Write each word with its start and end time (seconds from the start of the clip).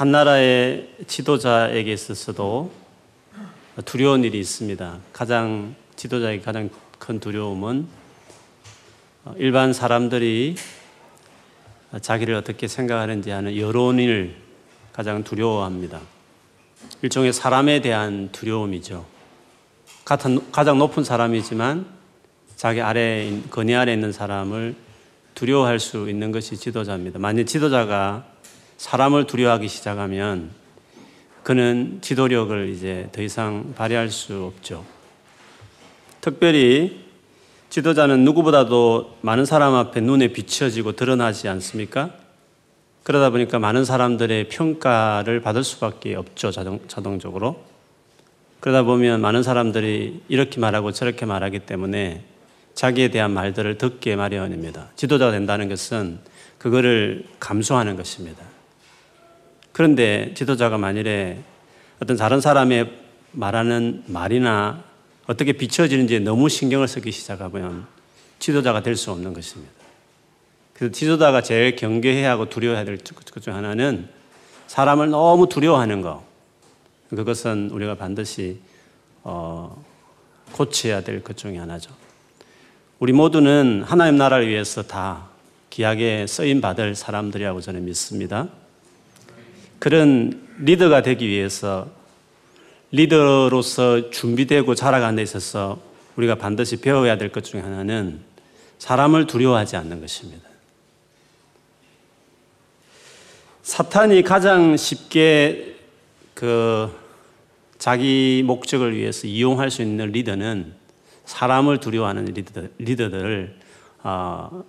한 0.00 0.12
나라의 0.12 0.88
지도자에게 1.06 1.92
있어서도 1.92 2.72
두려운 3.84 4.24
일이 4.24 4.40
있습니다. 4.40 4.98
가장 5.12 5.74
지도자의 5.94 6.40
가장 6.40 6.70
큰 6.98 7.20
두려움은 7.20 7.86
일반 9.36 9.74
사람들이 9.74 10.56
자기를 12.00 12.34
어떻게 12.34 12.66
생각하는지 12.66 13.28
하는 13.28 13.58
여론을 13.58 14.36
가장 14.90 15.22
두려워합니다. 15.22 16.00
일종의 17.02 17.34
사람에 17.34 17.82
대한 17.82 18.30
두려움이죠. 18.32 19.04
같은 20.06 20.50
가장 20.50 20.78
높은 20.78 21.04
사람이지만 21.04 21.84
자기 22.56 22.80
아래 22.80 23.30
건의 23.50 23.76
아래 23.76 23.92
있는 23.92 24.12
사람을 24.12 24.76
두려워할 25.34 25.78
수 25.78 26.08
있는 26.08 26.32
것이 26.32 26.56
지도자입니다. 26.56 27.18
만약 27.18 27.44
지도자가 27.44 28.29
사람을 28.80 29.26
두려워하기 29.26 29.68
시작하면 29.68 30.52
그는 31.42 31.98
지도력을 32.00 32.70
이제 32.70 33.10
더 33.12 33.20
이상 33.20 33.74
발휘할 33.76 34.08
수 34.08 34.42
없죠. 34.42 34.86
특별히 36.22 37.04
지도자는 37.68 38.24
누구보다도 38.24 39.18
많은 39.20 39.44
사람 39.44 39.74
앞에 39.74 40.00
눈에 40.00 40.28
비춰지고 40.28 40.92
드러나지 40.92 41.46
않습니까? 41.48 42.14
그러다 43.02 43.28
보니까 43.28 43.58
많은 43.58 43.84
사람들의 43.84 44.48
평가를 44.48 45.42
받을 45.42 45.62
수밖에 45.62 46.14
없죠, 46.14 46.50
자동, 46.50 46.80
자동적으로. 46.88 47.62
그러다 48.60 48.84
보면 48.84 49.20
많은 49.20 49.42
사람들이 49.42 50.22
이렇게 50.28 50.58
말하고 50.58 50.92
저렇게 50.92 51.26
말하기 51.26 51.60
때문에 51.60 52.24
자기에 52.74 53.10
대한 53.10 53.32
말들을 53.32 53.76
듣게 53.76 54.16
마련입니다. 54.16 54.88
지도자가 54.96 55.32
된다는 55.32 55.68
것은 55.68 56.18
그거를 56.56 57.26
감수하는 57.40 57.96
것입니다. 57.96 58.49
그런데 59.80 60.34
지도자가 60.34 60.76
만일에 60.76 61.38
어떤 62.02 62.18
다른 62.18 62.42
사람의 62.42 62.92
말하는 63.32 64.02
말이나 64.08 64.84
어떻게 65.26 65.54
비춰지는지 65.54 66.20
너무 66.20 66.50
신경을 66.50 66.86
쓰기 66.86 67.10
시작하면 67.10 67.86
지도자가 68.40 68.82
될 68.82 68.94
수 68.94 69.10
없는 69.10 69.32
것입니다. 69.32 69.72
그래서 70.74 70.92
지도자가 70.92 71.40
제일 71.40 71.76
경계해야 71.76 72.32
하고 72.32 72.50
두려워해야 72.50 72.84
될 72.84 72.98
것 72.98 73.40
중 73.40 73.54
하나는 73.54 74.06
사람을 74.66 75.08
너무 75.08 75.48
두려워하는 75.48 76.02
것. 76.02 76.24
그것은 77.08 77.70
우리가 77.70 77.94
반드시 77.94 78.58
어, 79.22 79.82
고쳐야 80.52 81.00
될 81.00 81.22
것 81.24 81.38
중에 81.38 81.56
하나죠. 81.56 81.90
우리 82.98 83.14
모두는 83.14 83.82
하나님 83.86 84.18
나라를 84.18 84.46
위해서 84.46 84.82
다 84.82 85.28
귀하게 85.70 86.26
쓰임 86.26 86.60
받을 86.60 86.94
사람들이라고 86.94 87.62
저는 87.62 87.86
믿습니다. 87.86 88.59
그런 89.80 90.46
리더가 90.58 91.02
되기 91.02 91.26
위해서 91.26 91.90
리더로서 92.92 94.10
준비되고 94.10 94.74
자라가는 94.74 95.16
데 95.16 95.22
있어서 95.22 95.80
우리가 96.16 96.34
반드시 96.36 96.80
배워야 96.80 97.16
될 97.18 97.30
것 97.30 97.42
중에 97.44 97.60
하나는 97.60 98.20
사람을 98.78 99.26
두려워하지 99.26 99.76
않는 99.76 100.00
것입니다. 100.00 100.48
사탄이 103.62 104.22
가장 104.22 104.76
쉽게 104.76 105.76
그 106.34 106.90
자기 107.78 108.42
목적을 108.44 108.96
위해서 108.96 109.26
이용할 109.26 109.70
수 109.70 109.82
있는 109.82 110.10
리더는 110.12 110.74
사람을 111.24 111.78
두려워하는 111.80 112.24
리더들, 112.26 112.72
리더들을 112.78 113.58
어, 114.02 114.64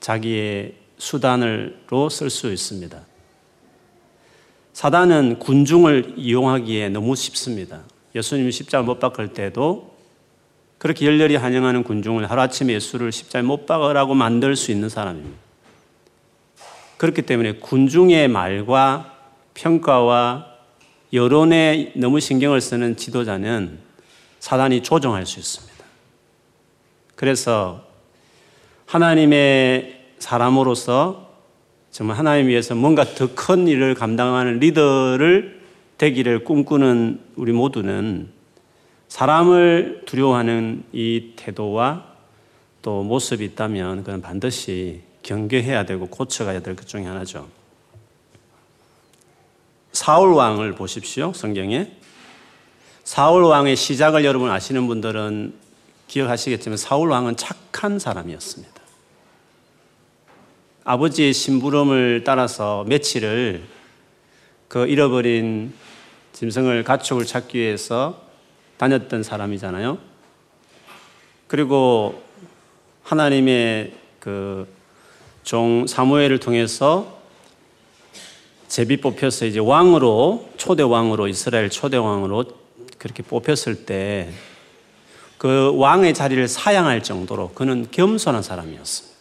자기의 0.00 0.74
수단으로 0.98 2.08
쓸 2.10 2.30
수 2.30 2.52
있습니다. 2.52 3.13
사단은 4.74 5.38
군중을 5.38 6.14
이용하기에 6.16 6.88
너무 6.88 7.14
쉽습니다. 7.14 7.82
예수님이 8.14 8.50
십자가 8.50 8.82
못 8.82 8.98
박을 8.98 9.28
때도 9.28 9.94
그렇게 10.78 11.06
열렬히 11.06 11.36
환영하는 11.36 11.84
군중을 11.84 12.28
하루아침에 12.28 12.74
예수를 12.74 13.12
십자가에 13.12 13.42
못 13.42 13.66
박으라고 13.66 14.14
만들 14.14 14.56
수 14.56 14.72
있는 14.72 14.88
사람입니다. 14.88 15.38
그렇기 16.96 17.22
때문에 17.22 17.52
군중의 17.54 18.28
말과 18.28 19.14
평가와 19.54 20.46
여론에 21.12 21.92
너무 21.94 22.18
신경을 22.18 22.60
쓰는 22.60 22.96
지도자는 22.96 23.78
사단이 24.40 24.82
조정할 24.82 25.24
수 25.24 25.38
있습니다. 25.38 25.84
그래서 27.14 27.84
하나님의 28.86 30.00
사람으로서 30.18 31.23
정말 31.94 32.18
하나님 32.18 32.48
위해서 32.48 32.74
뭔가 32.74 33.04
더 33.04 33.28
큰 33.36 33.68
일을 33.68 33.94
감당하는 33.94 34.58
리더를 34.58 35.60
되기를 35.96 36.42
꿈꾸는 36.42 37.20
우리 37.36 37.52
모두는 37.52 38.30
사람을 39.06 40.02
두려워하는 40.04 40.82
이 40.92 41.34
태도와 41.36 42.04
또 42.82 43.04
모습이 43.04 43.44
있다면 43.44 43.98
그건 44.02 44.22
반드시 44.22 45.02
경계해야 45.22 45.86
되고 45.86 46.08
고쳐가야 46.08 46.62
될 46.62 46.74
것 46.74 46.88
중에 46.88 47.04
하나죠. 47.04 47.48
사울 49.92 50.34
왕을 50.34 50.72
보십시오. 50.72 51.32
성경에. 51.32 51.92
사울 53.04 53.44
왕의 53.44 53.76
시작을 53.76 54.24
여러분 54.24 54.50
아시는 54.50 54.88
분들은 54.88 55.54
기억하시겠지만 56.08 56.76
사울 56.76 57.10
왕은 57.12 57.36
착한 57.36 58.00
사람이었습니다. 58.00 58.83
아버지의 60.84 61.32
심부름을 61.32 62.22
따라서 62.24 62.84
며칠을 62.88 63.62
그 64.68 64.86
잃어버린 64.86 65.72
짐승을 66.32 66.84
가축을 66.84 67.24
찾기 67.26 67.58
위해서 67.58 68.20
다녔던 68.76 69.22
사람이잖아요. 69.22 69.98
그리고 71.46 72.22
하나님의 73.02 73.92
그 74.20 74.84
종 75.44 75.86
사무엘을 75.86 76.40
통해서 76.40 77.18
제비 78.66 78.96
뽑혀서 78.96 79.44
이제 79.44 79.60
왕으로 79.60 80.48
초대 80.56 80.82
왕으로 80.82 81.28
이스라엘 81.28 81.68
초대 81.68 81.98
왕으로 81.98 82.44
그렇게 82.98 83.22
뽑혔을 83.22 83.84
때 83.84 84.32
그 85.36 85.76
왕의 85.76 86.14
자리를 86.14 86.48
사양할 86.48 87.02
정도로 87.02 87.50
그는 87.50 87.88
겸손한 87.90 88.42
사람이었습니다. 88.42 89.13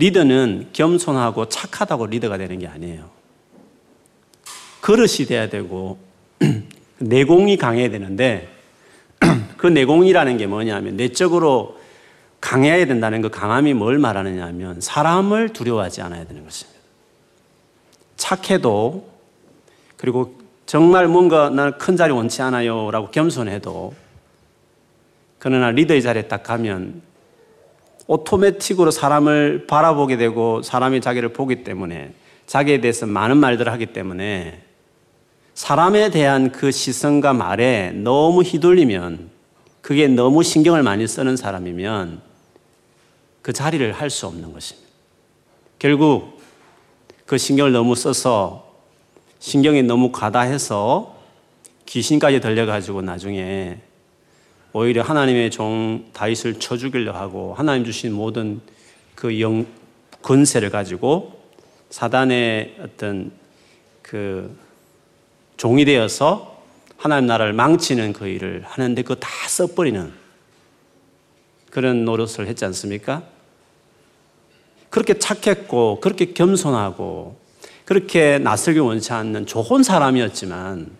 리더는 0.00 0.70
겸손하고 0.72 1.48
착하다고 1.48 2.06
리더가 2.06 2.38
되는 2.38 2.58
게 2.58 2.66
아니에요. 2.66 3.10
그릇이 4.80 5.26
돼야 5.28 5.48
되고 5.48 5.98
내공이 6.98 7.58
강해야 7.58 7.90
되는데 7.90 8.48
그 9.58 9.66
내공이라는 9.66 10.38
게 10.38 10.46
뭐냐면 10.46 10.96
내적으로 10.96 11.78
강해야 12.40 12.86
된다는 12.86 13.20
그 13.20 13.28
강함이 13.28 13.74
뭘 13.74 13.98
말하느냐 13.98 14.46
하면 14.46 14.80
사람을 14.80 15.50
두려워하지 15.50 16.00
않아야 16.00 16.24
되는 16.24 16.44
것입니다. 16.44 16.80
착해도 18.16 19.06
그리고 19.98 20.38
정말 20.64 21.08
뭔가 21.08 21.50
나는 21.50 21.76
큰 21.76 21.96
자리 21.96 22.12
원치 22.12 22.40
않아요 22.40 22.90
라고 22.90 23.10
겸손해도 23.10 23.92
그러나 25.38 25.70
리더의 25.70 26.00
자리에 26.00 26.22
딱 26.22 26.42
가면 26.42 27.02
오토매틱으로 28.10 28.90
사람을 28.90 29.68
바라보게 29.68 30.16
되고 30.16 30.62
사람이 30.62 31.00
자기를 31.00 31.28
보기 31.32 31.62
때문에 31.62 32.12
자기에 32.46 32.80
대해서 32.80 33.06
많은 33.06 33.36
말들을 33.36 33.70
하기 33.72 33.86
때문에 33.86 34.62
사람에 35.54 36.10
대한 36.10 36.50
그 36.50 36.72
시선과 36.72 37.34
말에 37.34 37.92
너무 37.92 38.42
휘둘리면 38.42 39.30
그게 39.80 40.08
너무 40.08 40.42
신경을 40.42 40.82
많이 40.82 41.06
쓰는 41.06 41.36
사람이면 41.36 42.20
그 43.42 43.52
자리를 43.52 43.92
할 43.92 44.10
수 44.10 44.26
없는 44.26 44.52
것입니다. 44.52 44.88
결국 45.78 46.40
그 47.26 47.38
신경을 47.38 47.70
너무 47.70 47.94
써서 47.94 48.74
신경이 49.38 49.84
너무 49.84 50.10
과다해서 50.10 51.16
귀신까지 51.86 52.40
들려가지고 52.40 53.02
나중에 53.02 53.78
오히려 54.72 55.02
하나님의 55.02 55.50
종 55.50 56.04
다윗을 56.12 56.60
쳐 56.60 56.76
죽이려 56.76 57.12
하고 57.12 57.54
하나님 57.54 57.84
주신 57.84 58.12
모든 58.12 58.60
그 59.14 59.40
영, 59.40 59.66
권세를 60.22 60.70
가지고 60.70 61.40
사단의 61.90 62.76
어떤 62.80 63.32
그 64.02 64.56
종이 65.56 65.84
되어서 65.84 66.62
하나님 66.96 67.26
나라를 67.26 67.52
망치는 67.52 68.12
그 68.12 68.28
일을 68.28 68.62
하는데 68.64 69.02
그거 69.02 69.14
다 69.14 69.28
써버리는 69.48 70.12
그런 71.70 72.04
노릇을 72.04 72.46
했지 72.46 72.64
않습니까? 72.64 73.22
그렇게 74.90 75.18
착했고, 75.18 76.00
그렇게 76.00 76.32
겸손하고, 76.32 77.38
그렇게 77.84 78.38
낯설기 78.38 78.80
원치 78.80 79.12
않는 79.12 79.46
좋은 79.46 79.82
사람이었지만, 79.82 80.90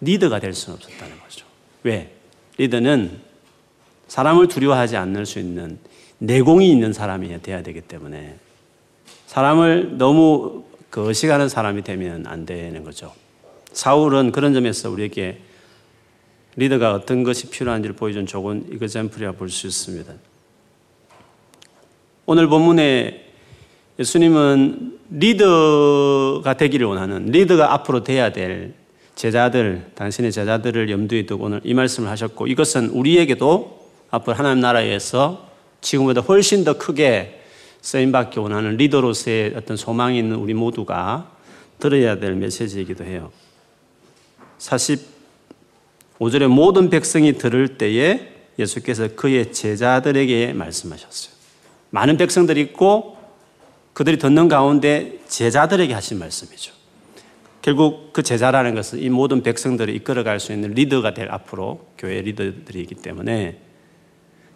리더가 0.00 0.38
될 0.38 0.54
수는 0.54 0.76
없었다는 0.76 1.20
거죠. 1.20 1.44
왜? 1.82 2.13
리더는 2.58 3.18
사람을 4.08 4.48
두려워하지 4.48 4.96
않을 4.96 5.26
수 5.26 5.38
있는 5.38 5.78
내공이 6.18 6.70
있는 6.70 6.92
사람이 6.92 7.42
되어야 7.42 7.62
되기 7.62 7.80
때문에 7.80 8.36
사람을 9.26 9.98
너무 9.98 10.64
그 10.90 11.08
의식하는 11.08 11.48
사람이 11.48 11.82
되면 11.82 12.26
안 12.26 12.46
되는 12.46 12.84
거죠. 12.84 13.12
사울은 13.72 14.30
그런 14.30 14.54
점에서 14.54 14.90
우리에게 14.90 15.40
리더가 16.56 16.94
어떤 16.94 17.24
것이 17.24 17.50
필요한지를 17.50 17.96
보여준 17.96 18.26
좋은 18.26 18.68
이그젠플이라 18.72 19.32
볼 19.32 19.50
수 19.50 19.66
있습니다. 19.66 20.12
오늘 22.26 22.46
본문에 22.46 23.24
예수님은 23.98 24.98
리더가 25.10 26.56
되기를 26.56 26.86
원하는 26.86 27.26
리더가 27.26 27.72
앞으로 27.74 28.04
돼야 28.04 28.32
될 28.32 28.74
제자들, 29.14 29.92
당신의 29.94 30.32
제자들을 30.32 30.90
염두에 30.90 31.26
두고 31.26 31.44
오늘 31.44 31.60
이 31.64 31.74
말씀을 31.74 32.10
하셨고 32.10 32.46
이것은 32.46 32.90
우리에게도 32.90 33.90
앞으로 34.10 34.36
하나님 34.36 34.60
나라에서 34.60 35.48
지금보다 35.80 36.20
훨씬 36.22 36.64
더 36.64 36.78
크게 36.78 37.42
쓰임받기 37.82 38.38
원하는 38.40 38.76
리더로서의 38.76 39.54
어떤 39.56 39.76
소망이 39.76 40.18
있는 40.18 40.36
우리 40.36 40.54
모두가 40.54 41.30
들어야 41.78 42.18
될 42.18 42.34
메시지이기도 42.34 43.04
해요. 43.04 43.30
45절에 44.58 46.48
모든 46.48 46.88
백성이 46.88 47.34
들을 47.34 47.76
때에 47.76 48.32
예수께서 48.58 49.08
그의 49.14 49.52
제자들에게 49.52 50.54
말씀하셨어요. 50.54 51.34
많은 51.90 52.16
백성들이 52.16 52.60
있고 52.62 53.18
그들이 53.92 54.18
듣는 54.18 54.48
가운데 54.48 55.18
제자들에게 55.28 55.92
하신 55.92 56.18
말씀이죠. 56.18 56.72
결국 57.64 58.12
그 58.12 58.22
제자라는 58.22 58.74
것은 58.74 59.00
이 59.00 59.08
모든 59.08 59.42
백성들을 59.42 59.94
이끌어갈 59.94 60.38
수 60.38 60.52
있는 60.52 60.72
리더가 60.72 61.14
될 61.14 61.30
앞으로 61.30 61.86
교회 61.96 62.20
리더들이기 62.20 62.96
때문에 62.96 63.58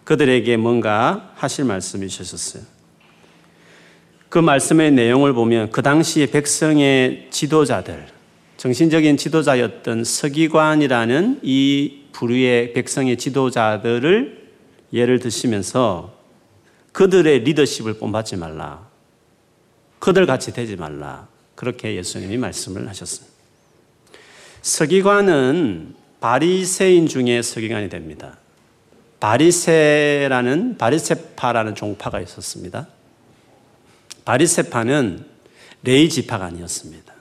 그들에게 0.03 0.57
뭔가 0.57 1.31
하실 1.33 1.65
말씀이셨어요. 1.65 2.61
그 4.29 4.37
말씀의 4.37 4.91
내용을 4.91 5.33
보면 5.33 5.71
그 5.71 5.81
당시에 5.81 6.27
백성의 6.27 7.29
지도자들, 7.31 8.05
정신적인 8.57 9.17
지도자였던 9.17 10.03
서기관이라는 10.03 11.39
이 11.41 12.03
부류의 12.11 12.73
백성의 12.73 13.17
지도자들을 13.17 14.49
예를 14.93 15.17
드시면서 15.17 16.13
그들의 16.91 17.39
리더십을 17.39 17.95
본받지 17.95 18.37
말라. 18.37 18.87
그들 19.97 20.27
같이 20.27 20.53
되지 20.53 20.75
말라. 20.75 21.27
그렇게 21.59 21.95
예수님이 21.97 22.37
말씀을 22.37 22.87
하셨습니다. 22.87 23.35
서기관은 24.61 25.93
바리새인 26.21 27.05
중에 27.07 27.41
서기관이 27.41 27.89
됩니다. 27.89 28.37
바리새라는 29.19 30.77
바리새파라는 30.77 31.75
종파가 31.75 32.21
있었습니다. 32.21 32.87
바리새파는 34.23 35.25
레이 35.83 36.07
지파가 36.07 36.45
아니었습니다. 36.45 37.13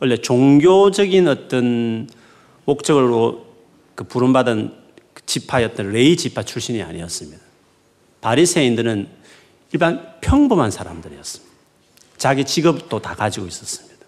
원래 0.00 0.16
종교적인 0.16 1.28
어떤 1.28 2.08
목적으로 2.64 3.44
그 3.94 4.04
부름받은 4.04 4.72
지파였던 5.26 5.92
레이 5.92 6.16
지파 6.16 6.44
출신이 6.44 6.82
아니었습니다. 6.82 7.42
바리새인들은 8.22 9.06
일반 9.72 10.18
평범한 10.22 10.70
사람들이었습니다. 10.70 11.45
자기 12.16 12.44
직업도 12.44 13.00
다 13.00 13.14
가지고 13.14 13.46
있었습니다. 13.46 14.06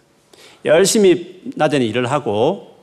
열심히 0.65 1.43
낮에는 1.57 1.87
일을 1.87 2.11
하고 2.11 2.77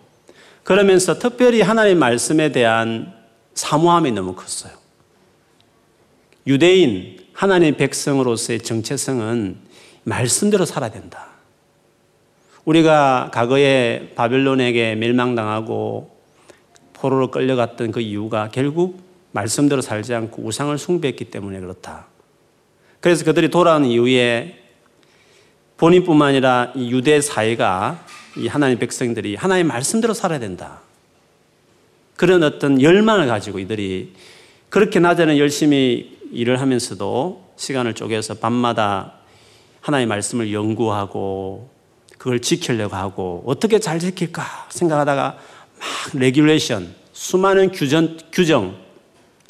그러면서 0.64 1.20
특별히 1.20 1.62
하나님의 1.62 1.96
말씀에 1.96 2.52
대한 2.52 3.14
사모함이 3.54 4.12
너무 4.12 4.34
컸어요. 4.34 4.74
유대인, 6.48 7.20
하나님의 7.34 7.78
백성으로서의 7.78 8.62
정체성은 8.62 9.58
말씀대로 10.04 10.66
살아야 10.66 10.92
된다. 10.92 11.28
우리가 12.66 13.30
과거에 13.34 14.14
바벨론에게 14.16 14.96
멸망당하고 14.96 16.16
포로로 16.94 17.30
끌려갔던 17.30 17.92
그 17.92 18.00
이유가 18.00 18.50
결국 18.50 19.02
말씀대로 19.32 19.82
살지 19.82 20.14
않고 20.14 20.44
우상을 20.44 20.76
숭배했기 20.78 21.26
때문에 21.26 21.60
그렇다. 21.60 22.08
그래서 23.02 23.24
그들이 23.26 23.50
돌아온 23.50 23.86
이후에 23.86 24.65
본인뿐만 25.78 26.30
아니라 26.30 26.72
이 26.76 26.92
유대 26.92 27.20
사회가 27.22 28.06
이 28.38 28.48
하나님 28.48 28.80
백성들이 28.80 29.36
하나님 29.36 29.68
말씀대로 29.68 30.14
살아야 30.14 30.40
된다. 30.40 30.80
그런 32.16 32.44
어떤 32.44 32.82
열망을 32.82 33.28
가지고 33.28 33.60
이들이 33.60 34.14
그렇게 34.70 35.00
낮에는 35.00 35.38
열심히 35.38 36.18
일을 36.32 36.62
하면서도 36.62 37.46
시간을 37.58 37.94
쪼개서 37.94 38.36
밤마다 38.36 39.14
하나님의 39.82 40.08
말씀을 40.08 40.54
연구하고 40.54 41.70
그걸 42.18 42.40
지키려고 42.40 42.96
하고 42.96 43.44
어떻게 43.46 43.80
잘 43.80 44.00
지킬까 44.00 44.68
생각하다가 44.70 45.38
막 45.80 46.20
regulation 46.20 46.94
수많은 47.14 47.72
규정, 47.72 48.18
규정 48.32 48.76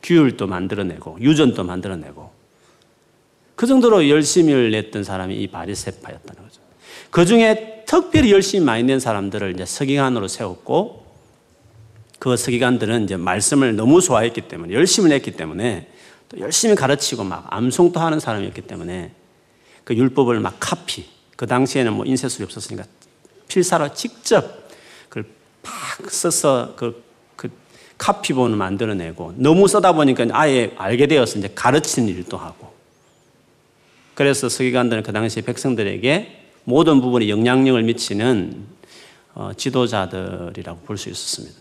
규율도 0.04 0.48
만들어내고 0.48 1.18
유전도 1.22 1.63
만들어내고 1.63 2.35
그 3.56 3.68
정도로 3.68 4.10
열심히를 4.10 4.72
냈던 4.72 5.04
사람이 5.04 5.36
이 5.36 5.48
바리새파였다는 5.48 6.44
거죠. 6.44 6.62
그 7.10 7.25
중에 7.25 7.84
특별히 7.88 8.31
열심히 8.31 8.66
많이 8.66 8.84
낸 8.84 9.00
사람들을 9.00 9.54
이제 9.54 9.66
서기관으로 9.66 10.28
세웠고 10.28 11.06
그 12.19 12.36
서기관들은 12.36 13.06
이제 13.06 13.18
말씀을 13.18 13.75
너무 13.75 14.02
좋아했기 14.02 14.42
때문에 14.42 14.74
열심히 14.74 15.10
냈기 15.10 15.31
때문에 15.31 15.88
또 16.30 16.40
열심히 16.40 16.75
가르치고 16.75 17.24
막 17.24 17.48
암송도 17.50 18.00
하는 18.00 18.19
사람이었기 18.19 18.62
때문에 18.62 19.12
그 19.84 19.96
율법을 19.96 20.40
막 20.40 20.58
카피 20.60 21.06
그 21.36 21.48
당시에는 21.48 21.94
뭐 21.94 22.06
인쇄술이 22.06 22.44
없었으니까 22.44 22.86
필사로 23.48 23.94
직접 23.94 24.68
그걸 25.08 25.25
팍 25.62 26.10
써서 26.10 26.74
그, 26.75 27.04
그 27.36 27.50
카피본을 27.98 28.58
만들어내고 28.58 29.36
너무 29.38 29.68
써다 29.68 29.94
보니까 29.94 30.25
아예 30.31 30.74
알게 30.78 31.08
되어서 31.08 31.38
이제 31.38 31.51
가르치는 31.54 32.10
일도 32.10 32.38
하고 32.38 32.75
그래서 34.15 34.50
서기관들은 34.50 35.03
그 35.03 35.12
당시 35.12 35.41
백성들에게 35.41 36.41
모든 36.63 37.01
부분에 37.01 37.29
영향력을 37.29 37.83
미치는 37.83 38.65
어, 39.35 39.51
지도자들이라고 39.56 40.79
볼 40.85 40.97
수 40.97 41.09
있었습니다. 41.09 41.56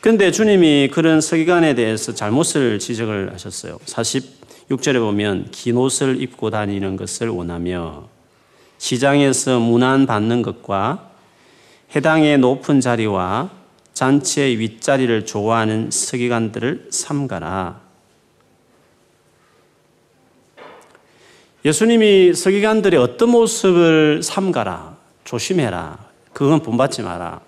그런데 0.00 0.30
주님이 0.30 0.90
그런 0.92 1.22
서기관에 1.22 1.74
대해서 1.74 2.12
잘못을 2.12 2.78
지적을 2.78 3.32
하셨어요. 3.32 3.78
46절에 3.86 4.98
보면 4.98 5.48
긴 5.50 5.78
옷을 5.78 6.20
입고 6.20 6.50
다니는 6.50 6.96
것을 6.96 7.28
원하며 7.28 8.06
시장에서 8.76 9.60
문안 9.60 10.04
받는 10.04 10.42
것과 10.42 11.10
해당의 11.96 12.36
높은 12.38 12.80
자리와 12.82 13.50
잔치의 13.94 14.58
윗자리를 14.58 15.24
좋아하는 15.24 15.90
서기관들을 15.90 16.88
삼가라. 16.90 17.83
예수님이 21.64 22.34
서기관들의 22.34 23.00
어떤 23.00 23.30
모습을 23.30 24.22
삼가라, 24.22 24.96
조심해라, 25.24 25.98
그건 26.32 26.60
본받지 26.60 27.02
마라. 27.02 27.40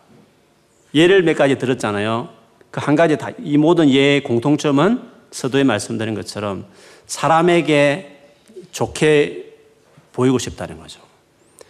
예를 0.94 1.22
몇 1.22 1.36
가지 1.36 1.58
들었잖아요. 1.58 2.30
그 2.70 2.80
한 2.80 2.94
가지 2.94 3.16
다, 3.16 3.30
이 3.42 3.56
모든 3.56 3.88
예의 3.88 4.22
공통점은 4.22 5.02
서도에 5.30 5.64
말씀드린 5.64 6.14
것처럼 6.14 6.66
사람에게 7.06 8.20
좋게 8.70 9.54
보이고 10.12 10.38
싶다는 10.38 10.78
거죠. 10.78 11.00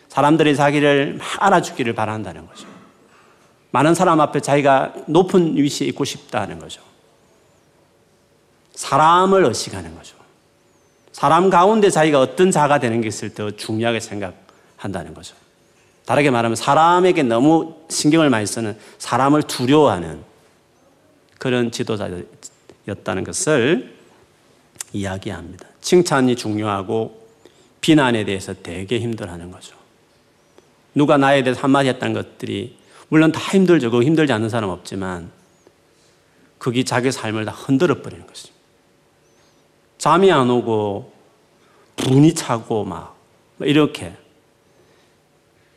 사람들이 0.08 0.56
자기를 0.56 1.14
막 1.14 1.26
알아주기를 1.44 1.94
바란다는 1.94 2.46
거죠. 2.46 2.66
많은 3.70 3.94
사람 3.94 4.20
앞에 4.20 4.40
자기가 4.40 4.94
높은 5.06 5.56
위치에 5.56 5.86
있고 5.88 6.04
싶다는 6.04 6.58
거죠. 6.58 6.82
사람을 8.74 9.44
의식하는 9.44 9.94
거죠. 9.94 10.16
사람 11.16 11.48
가운데 11.48 11.88
자기가 11.88 12.20
어떤 12.20 12.50
자가 12.50 12.78
되는 12.78 13.00
것을 13.00 13.32
더 13.32 13.50
중요하게 13.50 14.00
생각한다는 14.00 15.14
거죠. 15.14 15.34
다르게 16.04 16.30
말하면 16.30 16.56
사람에게 16.56 17.22
너무 17.22 17.76
신경을 17.88 18.28
많이 18.28 18.44
쓰는 18.44 18.76
사람을 18.98 19.44
두려워하는 19.44 20.22
그런 21.38 21.70
지도자였다는 21.70 23.24
것을 23.24 23.94
이야기합니다. 24.92 25.66
칭찬이 25.80 26.36
중요하고 26.36 27.26
비난에 27.80 28.26
대해서 28.26 28.52
되게 28.52 29.00
힘들어하는 29.00 29.50
거죠. 29.50 29.74
누가 30.94 31.16
나에 31.16 31.42
대해서 31.42 31.62
한마디 31.62 31.88
했다는 31.88 32.12
것들이 32.12 32.76
물론 33.08 33.32
다 33.32 33.40
힘들죠. 33.40 33.90
그 33.90 34.02
힘들지 34.02 34.34
않는 34.34 34.50
사람 34.50 34.68
없지만 34.68 35.30
그게 36.58 36.84
자기 36.84 37.10
삶을 37.10 37.46
다 37.46 37.52
흔들어 37.52 38.02
버리는 38.02 38.26
것입니다. 38.26 38.55
잠이 39.98 40.30
안 40.30 40.50
오고 40.50 41.12
분이 41.96 42.34
차고 42.34 42.84
막 42.84 43.16
이렇게 43.60 44.12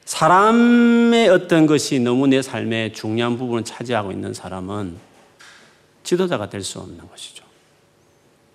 사람의 0.06 1.30
어떤 1.30 1.66
것이 1.68 2.00
너무 2.00 2.28
내 2.28 2.42
삶의 2.42 2.94
중요한 2.94 3.38
부분을 3.38 3.64
차지하고 3.64 4.12
있는 4.12 4.34
사람은 4.34 4.98
지도자가 6.04 6.50
될 6.50 6.64
수 6.64 6.80
없는 6.80 7.08
것이죠. 7.10 7.46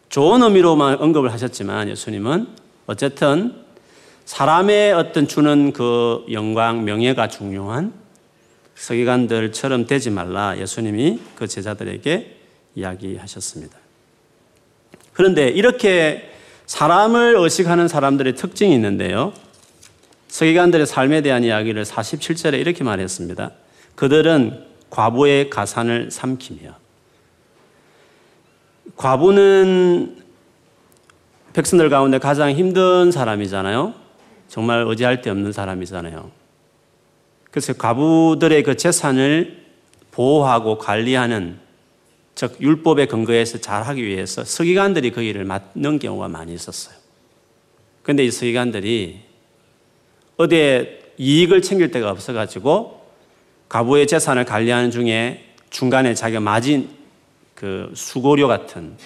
좋은 0.08 0.42
의미로만 0.42 0.98
언급을 1.00 1.32
하셨지만 1.32 1.88
예수님은 1.88 2.48
어쨌든 2.86 3.64
사람의 4.24 4.92
어떤 4.92 5.28
주는 5.28 5.72
그 5.72 6.24
영광, 6.30 6.84
명예가 6.84 7.28
중요한 7.28 7.92
서기관들처럼 8.74 9.86
되지 9.86 10.10
말라 10.10 10.58
예수님이 10.58 11.20
그 11.36 11.46
제자들에게 11.46 12.36
이야기하셨습니다. 12.74 13.83
그런데 15.14 15.48
이렇게 15.48 16.30
사람을 16.66 17.36
의식하는 17.38 17.88
사람들의 17.88 18.34
특징이 18.34 18.74
있는데요. 18.74 19.32
서기관들의 20.28 20.86
삶에 20.86 21.22
대한 21.22 21.44
이야기를 21.44 21.84
47절에 21.84 22.60
이렇게 22.60 22.84
말했습니다. 22.84 23.52
그들은 23.94 24.64
과부의 24.90 25.50
가산을 25.50 26.10
삼키며 26.10 26.74
과부는 28.96 30.22
백성들 31.52 31.88
가운데 31.88 32.18
가장 32.18 32.50
힘든 32.50 33.12
사람이잖아요. 33.12 33.94
정말 34.48 34.84
의지할 34.86 35.22
데 35.22 35.30
없는 35.30 35.52
사람이잖아요. 35.52 36.30
그래서 37.50 37.72
과부들의 37.72 38.64
그 38.64 38.76
재산을 38.76 39.64
보호하고 40.10 40.78
관리하는 40.78 41.63
즉 42.34 42.56
율법에 42.60 43.06
근거해서 43.06 43.58
잘하기 43.58 44.04
위해서 44.04 44.44
서기관들이 44.44 45.10
그 45.10 45.22
일을 45.22 45.44
맡는 45.44 45.98
경우가 45.98 46.28
많이 46.28 46.52
있었어요. 46.54 46.96
그런데 48.02 48.24
이 48.24 48.30
서기관들이 48.30 49.20
어디에 50.36 51.00
이익을 51.16 51.62
챙길 51.62 51.90
데가 51.90 52.10
없어가지고 52.10 53.02
가부의 53.68 54.06
재산을 54.06 54.44
관리하는 54.44 54.90
중에 54.90 55.54
중간에 55.70 56.14
자기가 56.14 56.40
맞은 56.40 56.88
그 57.54 57.92
수고료 57.94 58.48
같은 58.48 58.96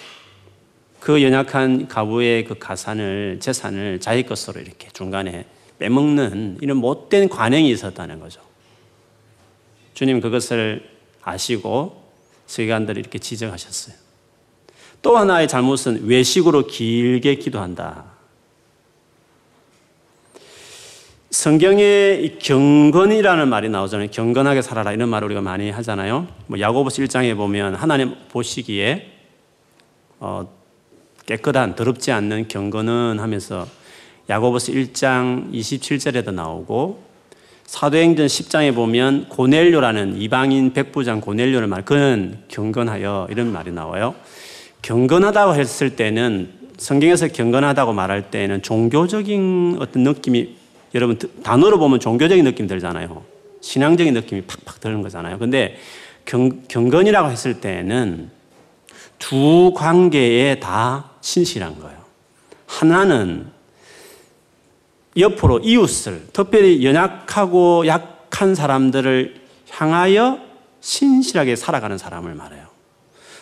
그 0.99 1.23
연약한 1.23 1.87
가부의 1.87 2.45
그 2.45 2.55
가산을 2.59 3.37
재산을 3.39 3.99
자기 3.99 4.23
것으로 4.23 4.59
이렇게 4.59 4.89
중간에 4.91 5.45
빼먹는 5.77 6.57
이런 6.61 6.77
못된 6.77 7.29
관행이 7.29 7.69
있었다는 7.71 8.19
거죠. 8.19 8.41
주님 9.93 10.19
그것을 10.19 10.89
아시고 11.21 11.98
서기관들이 12.49 12.99
이렇게 12.99 13.19
지적하셨어요. 13.19 13.95
또 15.03 15.17
하나의 15.17 15.47
잘못은 15.47 16.07
외식으로 16.07 16.65
길게 16.65 17.35
기도한다. 17.35 18.05
성경에 21.29 22.37
경건이라는 22.39 23.47
말이 23.47 23.69
나오잖아요. 23.69 24.09
경건하게 24.09 24.63
살아라 24.63 24.93
이런 24.93 25.09
말을 25.09 25.27
우리가 25.27 25.41
많이 25.41 25.69
하잖아요. 25.69 26.27
뭐 26.47 26.59
야고보서 26.59 27.03
1장에 27.03 27.37
보면 27.37 27.75
하나님 27.75 28.15
보시기에 28.29 29.11
어, 30.19 30.51
깨끗한 31.27 31.75
더럽지 31.75 32.11
않는 32.11 32.47
경건은 32.47 33.19
하면서 33.19 33.67
야고보서 34.27 34.71
1장 34.71 35.53
27절에도 35.53 36.33
나오고 36.33 37.08
사도행전 37.69 38.25
10장에 38.25 38.73
보면 38.73 39.29
고넬료라는 39.29 40.19
이방인 40.19 40.73
백부장 40.73 41.21
고넬료를 41.21 41.67
말 41.67 41.85
그는 41.85 42.39
경건하여 42.47 43.27
이런 43.29 43.51
말이 43.53 43.71
나와요. 43.71 44.15
경건하다고 44.81 45.53
했을 45.53 45.95
때는 45.95 46.49
성경에서 46.79 47.27
경건하다고 47.27 47.93
말할 47.93 48.31
때는 48.31 48.63
종교적인 48.63 49.77
어떤 49.79 50.01
느낌이 50.01 50.55
여러분 50.95 51.19
단어로 51.43 51.77
보면 51.77 51.99
종교적인 51.99 52.43
느낌 52.43 52.65
들잖아요. 52.65 53.23
신앙적인 53.61 54.15
느낌이 54.15 54.41
팍팍 54.41 54.79
드는 54.79 55.03
거잖아요. 55.03 55.37
근데 55.37 55.77
경, 56.25 56.63
경건이라고 56.67 57.29
했을 57.29 57.61
때는 57.61 58.31
두 59.19 59.73
관계에 59.75 60.59
다 60.59 61.11
신실한 61.21 61.79
거예요. 61.79 61.99
하나는 62.65 63.58
옆으로 65.21 65.59
이웃을, 65.59 66.27
특별히 66.33 66.85
연약하고 66.85 67.85
약한 67.87 68.55
사람들을 68.55 69.41
향하여 69.69 70.39
신실하게 70.81 71.55
살아가는 71.55 71.97
사람을 71.97 72.35
말해요. 72.35 72.67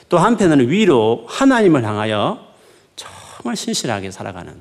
또 0.10 0.18
한편으로는 0.18 0.70
위로 0.70 1.26
하나님을 1.28 1.84
향하여 1.84 2.48
정말 2.96 3.56
신실하게 3.56 4.12
살아가는 4.12 4.56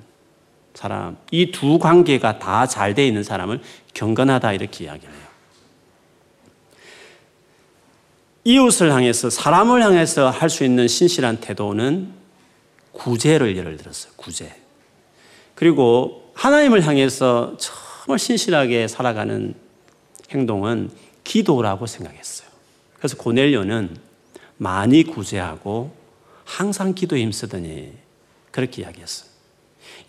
사람. 0.75 1.16
이 1.30 1.50
두 1.52 1.78
관계가 1.78 2.38
다 2.38 2.66
잘 2.66 2.94
돼 2.94 3.06
있는 3.06 3.23
사람을 3.23 3.61
경건하다 3.94 4.52
이렇게 4.52 4.85
이야기해요. 4.85 5.26
이웃을 8.44 8.92
향해서 8.92 9.30
사람을 9.30 9.82
향해서 9.82 10.30
할 10.30 10.50
수 10.50 10.64
있는 10.64 10.87
신실한 10.87 11.38
태도는 11.40 12.12
구제를 12.92 13.56
예를 13.56 13.76
들었어요. 13.76 14.12
구제. 14.16 14.54
그리고 15.54 16.25
하나님을 16.37 16.87
향해서 16.87 17.57
정말 17.57 18.19
신실하게 18.19 18.88
살아가는 18.88 19.55
행동은 20.31 20.90
기도라고 21.25 21.87
생각했어요. 21.87 22.49
그래서 22.95 23.16
고넬료는 23.16 23.97
많이 24.59 25.02
구제하고 25.02 25.93
항상 26.45 26.95
기도에 26.95 27.23
힘쓰더니 27.23 27.93
그렇게 28.50 28.83
이야기했어요. 28.83 29.31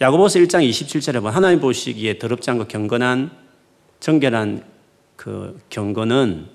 야고보서 0.02 0.40
1장 0.40 0.70
27절에 0.70 1.14
보면 1.16 1.34
하나님 1.34 1.60
보시기에 1.60 2.20
더럽지 2.20 2.52
않고 2.52 2.66
경건한 2.66 3.32
정결한 4.00 4.64
그 5.16 5.60
경건은 5.70 6.50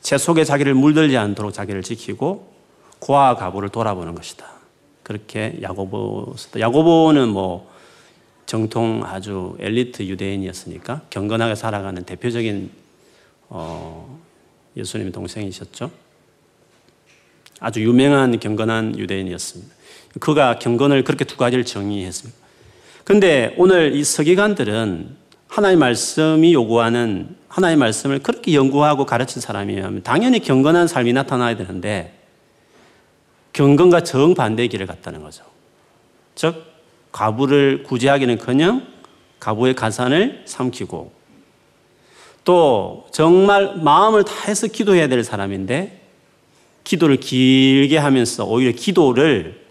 제 0.00 0.18
속에 0.18 0.44
자기를 0.44 0.74
물들지 0.74 1.16
않도록 1.16 1.52
자기를 1.52 1.82
지키고 1.82 2.52
고아 3.00 3.36
가부를 3.36 3.68
돌아보는 3.68 4.14
것이다. 4.14 4.46
그렇게 5.02 5.58
야고보서 5.62 6.58
야고보는 6.58 7.28
뭐 7.28 7.75
정통 8.46 9.02
아주 9.04 9.56
엘리트 9.58 10.04
유대인이었으니까 10.04 11.02
경건하게 11.10 11.56
살아가는 11.56 12.02
대표적인 12.04 12.70
어, 13.48 14.20
예수님의 14.76 15.12
동생이셨죠. 15.12 15.90
아주 17.60 17.82
유명한 17.82 18.38
경건한 18.38 18.98
유대인이었습니다. 18.98 19.74
그가 20.20 20.58
경건을 20.58 21.04
그렇게 21.04 21.24
두 21.24 21.36
가지를 21.36 21.64
정의했습니다. 21.64 22.38
그런데 23.04 23.54
오늘 23.56 23.94
이 23.94 24.04
서기관들은 24.04 25.16
하나의 25.48 25.76
말씀이 25.76 26.52
요구하는 26.52 27.36
하나의 27.48 27.76
말씀을 27.76 28.18
그렇게 28.18 28.54
연구하고 28.54 29.06
가르친 29.06 29.40
사람이면 29.40 30.02
당연히 30.02 30.40
경건한 30.40 30.88
삶이 30.88 31.12
나타나야 31.12 31.56
되는데 31.56 32.18
경건과 33.52 34.02
정반대의 34.02 34.68
길을 34.68 34.86
갔다는 34.86 35.22
거죠. 35.22 35.44
즉, 36.34 36.75
가부를 37.16 37.82
구제하기는 37.82 38.36
커녕 38.36 38.86
가부의 39.40 39.74
가산을 39.74 40.42
삼키고 40.44 41.12
또 42.44 43.06
정말 43.10 43.76
마음을 43.76 44.22
다해서 44.22 44.66
기도해야 44.66 45.08
될 45.08 45.24
사람인데 45.24 46.02
기도를 46.84 47.16
길게 47.16 47.96
하면서 47.96 48.44
오히려 48.44 48.72
기도를 48.72 49.64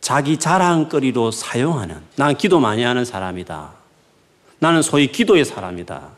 자기 0.00 0.38
자랑거리로 0.38 1.30
사용하는 1.30 2.00
난 2.16 2.34
기도 2.38 2.58
많이 2.58 2.82
하는 2.82 3.04
사람이다. 3.04 3.74
나는 4.58 4.80
소위 4.80 5.08
기도의 5.08 5.44
사람이다. 5.44 6.08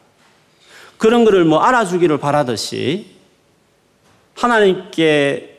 그런 0.99 1.25
것을 1.25 1.45
뭐 1.45 1.59
알아주기를 1.59 2.19
바라듯이 2.19 3.07
하나님께 4.37 5.58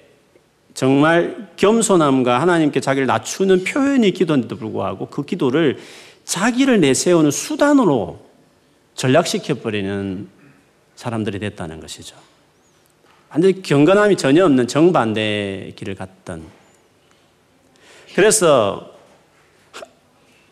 정말 0.80 1.50
겸손함과 1.58 2.40
하나님께 2.40 2.80
자기를 2.80 3.06
낮추는 3.06 3.66
표현이 3.66 4.12
기도인데도 4.12 4.56
불구하고 4.56 5.08
그 5.08 5.26
기도를 5.26 5.78
자기를 6.24 6.80
내세우는 6.80 7.32
수단으로 7.32 8.26
전략시켜버리는 8.96 10.30
사람들이 10.96 11.40
됐다는 11.40 11.82
것이죠. 11.82 12.16
완전히 13.30 13.62
경건함이 13.62 14.16
전혀 14.16 14.46
없는 14.46 14.70
정반대의 14.70 15.76
길을 15.76 15.96
갔던. 15.96 16.44
그래서 18.16 18.94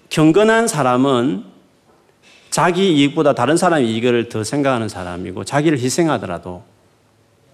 경건한 0.09 0.67
사람은 0.67 1.45
자기 2.49 2.95
이익보다 2.95 3.31
다른 3.31 3.55
사람 3.55 3.81
이익을 3.81 4.27
더 4.27 4.43
생각하는 4.43 4.89
사람이고 4.89 5.45
자기를 5.45 5.79
희생하더라도 5.79 6.65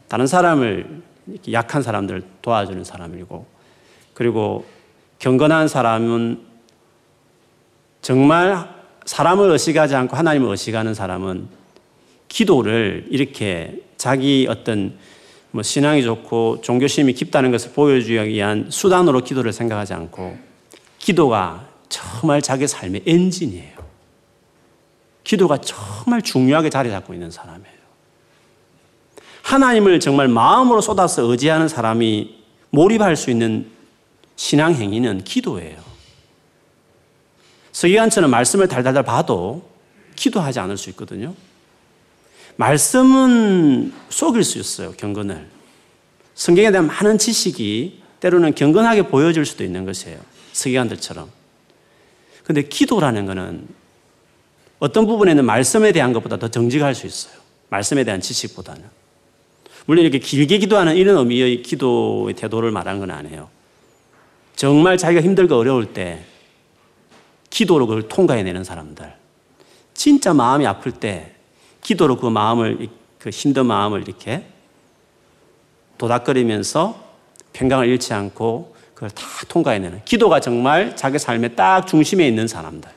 다른 0.08 0.26
사람을 0.26 1.13
약한 1.52 1.82
사람들을 1.82 2.24
도와주는 2.42 2.84
사람이고 2.84 3.46
그리고 4.14 4.66
경건한 5.20 5.68
사람은 5.68 6.42
정말 8.02 8.70
사람을 9.06 9.50
의식하지 9.52 9.96
않고 9.96 10.16
하나님을 10.16 10.50
의식하는 10.50 10.94
사람은 10.94 11.48
기도를 12.28 13.08
이렇게 13.10 13.82
자기 13.98 14.48
어떤 14.50 14.98
뭐 15.52 15.62
신앙이 15.62 16.04
좋고 16.04 16.62
종교심이 16.62 17.14
깊다는 17.14 17.52
것을 17.52 17.72
보여주기 17.74 18.30
위한 18.30 18.68
수단으로 18.70 19.22
기도를 19.22 19.54
생각하지 19.54 19.94
않고 19.94 20.38
기도가 20.98 21.68
정말 21.90 22.42
자기 22.42 22.68
삶의 22.68 23.04
엔진이에요. 23.06 23.84
기도가 25.24 25.60
정말 25.60 26.22
중요하게 26.22 26.70
자리 26.70 26.90
잡고 26.90 27.14
있는 27.14 27.30
사람이에요. 27.30 27.73
하나님을 29.44 30.00
정말 30.00 30.28
마음으로 30.28 30.82
쏟아서 30.82 31.22
의지하는 31.24 31.68
사람이 31.68 32.44
몰입할 32.72 33.16
수 33.16 33.30
있는 33.30 33.70
신앙 34.36 34.74
행위는 34.74 35.24
기도예요. 35.24 35.78
서기관처럼 37.72 38.32
말씀을 38.32 38.68
달달달 38.68 39.04
봐도 39.04 39.70
기도하지 40.16 40.60
않을 40.60 40.78
수 40.78 40.90
있거든요. 40.92 41.36
말씀은 42.56 43.94
속일 44.10 44.44
수 44.44 44.60
있어요, 44.60 44.94
경건을. 44.94 45.48
성경에 46.36 46.72
대한 46.72 46.88
많은 46.88 47.18
지식이 47.18 48.02
때로는 48.22 48.56
경건하게 48.56 49.08
보여질 49.08 49.46
수도 49.46 49.64
있는 49.64 49.86
것이에요. 49.86 50.20
서기관들처럼. 50.54 51.30
근데 52.44 52.62
기도라는 52.64 53.26
것은 53.26 53.68
어떤 54.80 55.06
부분에는 55.06 55.46
말씀에 55.46 55.92
대한 55.92 56.14
것보다 56.14 56.38
더 56.38 56.48
정직할 56.48 56.96
수 56.96 57.08
있어요. 57.08 57.34
말씀에 57.70 58.04
대한 58.04 58.22
지식보다는. 58.22 59.03
물론 59.86 60.04
이렇게 60.04 60.20
길게 60.20 60.60
기도하는 60.60 60.96
이런 60.96 61.18
의미의 61.18 61.62
기도의 61.62 62.36
태도를 62.36 62.72
말하는 62.72 63.00
건 63.00 63.12
아니에요. 63.12 63.50
정말 64.56 64.98
자기가 64.98 65.22
힘들고 65.22 65.56
어려울 65.56 65.94
때 65.94 66.24
기도로 67.50 67.88
그걸 67.88 68.08
통과해내는 68.08 68.64
사람들. 68.64 69.14
진짜 69.94 70.34
마음이 70.34 70.66
아플 70.66 70.92
때 70.92 71.34
기도로 71.82 72.18
그 72.18 72.28
마음을, 72.28 72.88
그 73.20 73.30
힘든 73.30 73.66
마음을 73.66 74.02
이렇게 74.02 74.46
도닥거리면서 75.98 77.02
평강을 77.54 77.88
잃지 77.88 78.14
않고 78.14 78.76
그걸 78.94 79.10
다 79.12 79.24
통과해내는 79.48 80.02
기도가 80.06 80.40
정말 80.40 80.96
자기 80.96 81.20
삶의 81.20 81.56
딱 81.56 81.86
중심에 81.86 82.28
있는 82.28 82.48
사람들. 82.48 82.90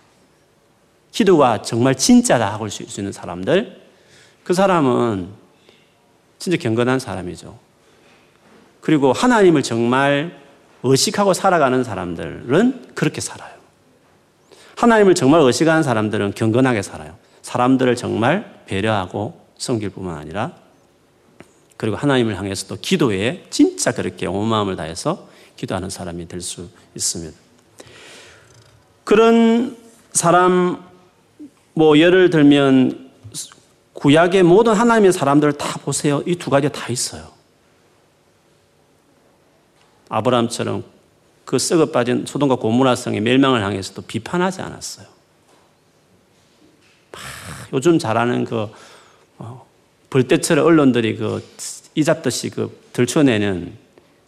기도가 1.11 1.63
정말 1.63 1.95
진짜다 1.97 2.53
하고 2.53 2.69
수 2.69 2.83
있는 2.83 3.13
사람들. 3.13 3.81
그 4.45 4.55
사람은 4.55 5.29
진짜 6.39 6.57
경건한 6.59 6.99
사람이죠. 6.99 7.59
그리고 8.81 9.13
하나님을 9.13 9.63
정말 9.63 10.39
의식하고 10.83 11.35
살아가는 11.35 11.83
사람들은 11.83 12.93
그렇게 12.95 13.21
살아요. 13.21 13.55
하나님을 14.77 15.15
정말 15.15 15.41
의식하는 15.41 15.83
사람들은 15.83 16.35
경건하게 16.35 16.83
살아요. 16.83 17.17
사람들을 17.43 17.97
정말 17.97 18.63
배려하고 18.67 19.41
섬길 19.59 19.91
뿐만 19.91 20.19
아니라 20.19 20.53
그리고 21.77 21.97
하나님을 21.97 22.37
향해서도 22.39 22.79
기도에 22.81 23.47
진짜 23.51 23.93
그렇게 23.93 24.27
온 24.27 24.47
마음을 24.47 24.77
다해서 24.77 25.29
기도하는 25.57 25.91
사람이 25.91 26.29
될 26.29 26.41
수 26.41 26.69
있습니다. 26.95 27.37
그런 29.05 29.77
사람, 30.13 30.83
뭐 31.75 31.99
예를 31.99 32.31
들면 32.31 33.06
구약의 33.97 34.43
모든 34.43 34.75
하나님의 34.75 35.13
사람들 35.13 35.55
다 35.55 35.79
보세요. 35.79 36.23
이 36.27 36.37
두 36.37 36.51
가지 36.51 36.69
다 36.71 36.89
있어요. 36.91 37.29
아브라함처럼 40.09 40.85
그 41.45 41.59
썩어 41.59 41.87
빠진 41.87 42.25
소돔과 42.27 42.57
고무라 42.57 42.95
성의 42.95 43.21
멸망을 43.21 43.63
향해서도 43.65 44.03
비판하지 44.03 44.61
않았어요. 44.63 45.07
요즘 47.73 47.99
잘하는 47.99 48.45
그 48.45 48.69
어, 49.39 49.67
벌떼처럼 50.11 50.67
언론들이 50.67 51.17
그 51.17 51.43
이잡듯이 51.95 52.51
그 52.51 52.79
들춰내는 52.93 53.73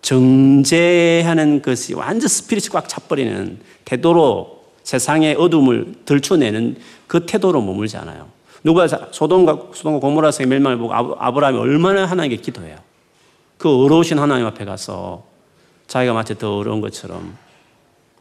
정제하는 0.00 1.60
것이 1.60 1.94
완전 1.94 2.28
스피릿이 2.28 2.70
꽉 2.70 2.88
차버리는 2.88 3.60
태도로 3.84 4.64
세상의 4.82 5.34
어둠을 5.34 5.94
들춰내는 6.06 6.76
그 7.06 7.26
태도로 7.26 7.60
머물지 7.60 7.96
않아요. 7.98 8.37
누가 8.64 8.86
소돔과 8.88 9.68
소돔과 9.72 10.00
고모라 10.00 10.30
성의 10.30 10.48
멸망을 10.48 10.78
보고 10.78 10.92
아브라함이 10.94 11.58
얼마나 11.58 12.04
하나님께 12.04 12.42
기도해요. 12.42 12.76
그 13.56 13.84
어려우신 13.84 14.18
하나님 14.18 14.46
앞에 14.46 14.64
가서 14.64 15.24
자기가 15.86 16.12
마치 16.12 16.36
더 16.36 16.56
어려운 16.56 16.80
것처럼 16.80 17.36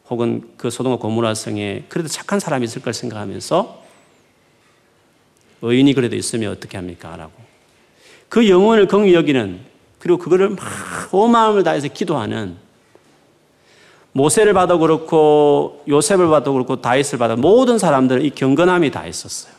혹은 0.10 0.50
그 0.58 0.70
소돔과 0.70 1.00
고모라 1.00 1.34
성에 1.34 1.86
그래도 1.90 2.08
착한 2.08 2.40
사람이 2.40 2.66
있을 2.66 2.82
걸 2.82 2.94
생각하면서 2.94 3.84
의인이 5.62 5.94
그래도 5.94 6.16
있으면 6.16 6.52
어떻게 6.52 6.78
합니까? 6.78 7.16
라고. 7.16 7.34
그 8.30 8.48
영혼을 8.50 8.88
긍휼히 8.88 9.14
여기는 9.14 9.60
그리고 10.00 10.20
그거를 10.20 10.50
막온 10.50 11.32
마음을 11.32 11.64
다해서 11.64 11.88
기도하는 11.88 12.58
모세를 14.12 14.54
봐도 14.54 14.80
그렇고 14.80 15.84
요셉을 15.88 16.28
봐도 16.28 16.54
그렇고 16.54 16.82
다윗을 16.82 17.20
봐도 17.20 17.36
모든 17.36 17.78
사람들은 17.78 18.24
이 18.24 18.30
경건함이 18.32 18.92
다 18.92 19.06
있었어요. 19.06 19.57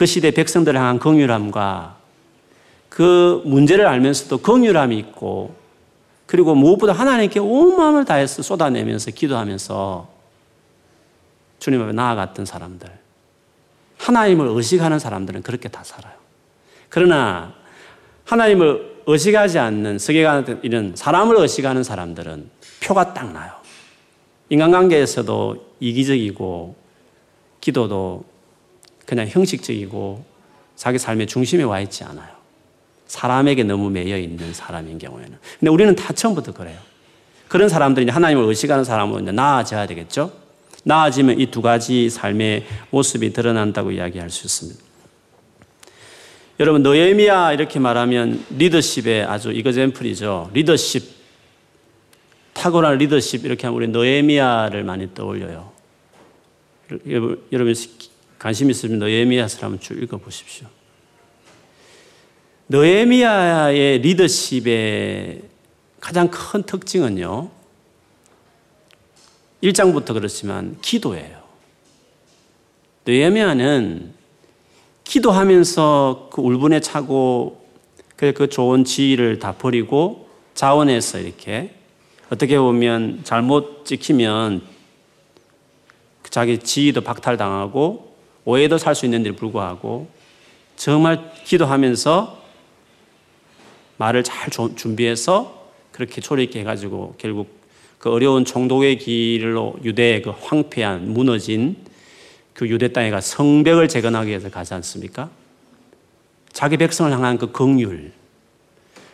그 0.00 0.06
시대 0.06 0.30
백성들을 0.30 0.80
향한 0.80 0.98
긍휼함과 0.98 1.98
그 2.88 3.42
문제를 3.44 3.86
알면서도 3.86 4.38
긍휼함이 4.38 4.96
있고 4.96 5.54
그리고 6.24 6.54
무엇보다 6.54 6.94
하나님께 6.94 7.38
온 7.38 7.76
마음을 7.76 8.06
다해서 8.06 8.40
쏟아내면서 8.40 9.10
기도하면서 9.10 10.08
주님 11.58 11.82
앞에 11.82 11.92
나아갔던 11.92 12.46
사람들. 12.46 12.88
하나님을 13.98 14.46
의식하는 14.46 14.98
사람들은 14.98 15.42
그렇게 15.42 15.68
다 15.68 15.84
살아요. 15.84 16.14
그러나 16.88 17.52
하나님을 18.24 19.02
의식하지 19.04 19.58
않는 19.58 19.98
세계관 19.98 20.60
이런 20.62 20.96
사람을 20.96 21.36
의식하는 21.40 21.82
사람들은 21.82 22.48
표가 22.82 23.12
딱 23.12 23.30
나요. 23.34 23.52
인간관계에서도 24.48 25.74
이기적이고 25.78 26.74
기도도 27.60 28.30
그냥 29.10 29.26
형식적이고 29.26 30.24
자기 30.76 30.96
삶의 30.96 31.26
중심에 31.26 31.64
와 31.64 31.80
있지 31.80 32.04
않아요. 32.04 32.28
사람에게 33.08 33.64
너무 33.64 33.90
매여 33.90 34.16
있는 34.16 34.54
사람인 34.54 34.98
경우에는. 34.98 35.36
근데 35.58 35.68
우리는 35.68 35.96
다 35.96 36.12
처음부터 36.12 36.52
그래요. 36.52 36.78
그런 37.48 37.68
사람들이 37.68 38.08
하나님을 38.08 38.44
의식하는 38.44 38.84
사람은 38.84 39.24
이제 39.24 39.32
나아져야 39.32 39.88
되겠죠? 39.88 40.32
나아지면 40.84 41.40
이 41.40 41.46
두 41.46 41.60
가지 41.60 42.08
삶의 42.08 42.64
모습이 42.90 43.32
드러난다고 43.32 43.90
이야기할 43.90 44.30
수 44.30 44.46
있습니다. 44.46 44.80
여러분, 46.60 46.84
너에미야 46.84 47.52
이렇게 47.54 47.80
말하면 47.80 48.44
리더십의 48.50 49.24
아주 49.24 49.50
이거젠플이죠. 49.50 50.52
리더십. 50.54 51.02
탁월한 52.52 52.98
리더십 52.98 53.44
이렇게 53.44 53.66
하면 53.66 53.76
우리 53.76 53.88
너에미야를 53.88 54.84
많이 54.84 55.12
떠올려요. 55.12 55.72
여러분, 57.50 57.74
관심 58.40 58.70
있으면 58.70 58.98
너에미야서 58.98 59.58
한번 59.66 59.80
쭉 59.80 60.02
읽어보십시오. 60.02 60.66
느헤미야의 62.70 63.98
리더십의 63.98 65.42
가장 66.00 66.30
큰 66.30 66.62
특징은요. 66.62 67.50
1장부터 69.62 70.14
그렇지만 70.14 70.78
기도예요. 70.80 71.42
느헤미야는 73.06 74.14
기도하면서 75.04 76.30
그 76.32 76.40
울분에 76.40 76.80
차고 76.80 77.68
그 78.16 78.48
좋은 78.48 78.84
지위를 78.84 79.38
다 79.38 79.52
버리고 79.52 80.30
자원해서 80.54 81.18
이렇게 81.18 81.74
어떻게 82.30 82.58
보면 82.58 83.20
잘못 83.22 83.84
찍히면 83.84 84.62
자기 86.30 86.58
지위도 86.58 87.02
박탈당하고 87.02 88.09
오해도 88.44 88.78
살 88.78 88.94
수 88.94 89.04
있는데 89.06 89.32
불구하고 89.32 90.08
정말 90.76 91.32
기도하면서 91.44 92.40
말을 93.98 94.24
잘 94.24 94.48
준비해서 94.50 95.68
그렇게 95.92 96.20
초리 96.20 96.44
있게 96.44 96.60
해가지고 96.60 97.14
결국 97.18 97.60
그 97.98 98.10
어려운 98.10 98.46
총독의 98.46 98.98
길로 98.98 99.76
유대의 99.84 100.22
그 100.22 100.30
황폐한 100.30 101.12
무너진 101.12 101.76
그 102.54 102.66
유대 102.68 102.92
땅에 102.92 103.10
가 103.10 103.20
성벽을 103.20 103.88
재건하기 103.88 104.28
위해서 104.28 104.48
가지 104.50 104.72
않습니까? 104.74 105.28
자기 106.52 106.78
백성을 106.78 107.12
향한 107.12 107.36
그 107.36 107.52
긍휼 107.52 108.12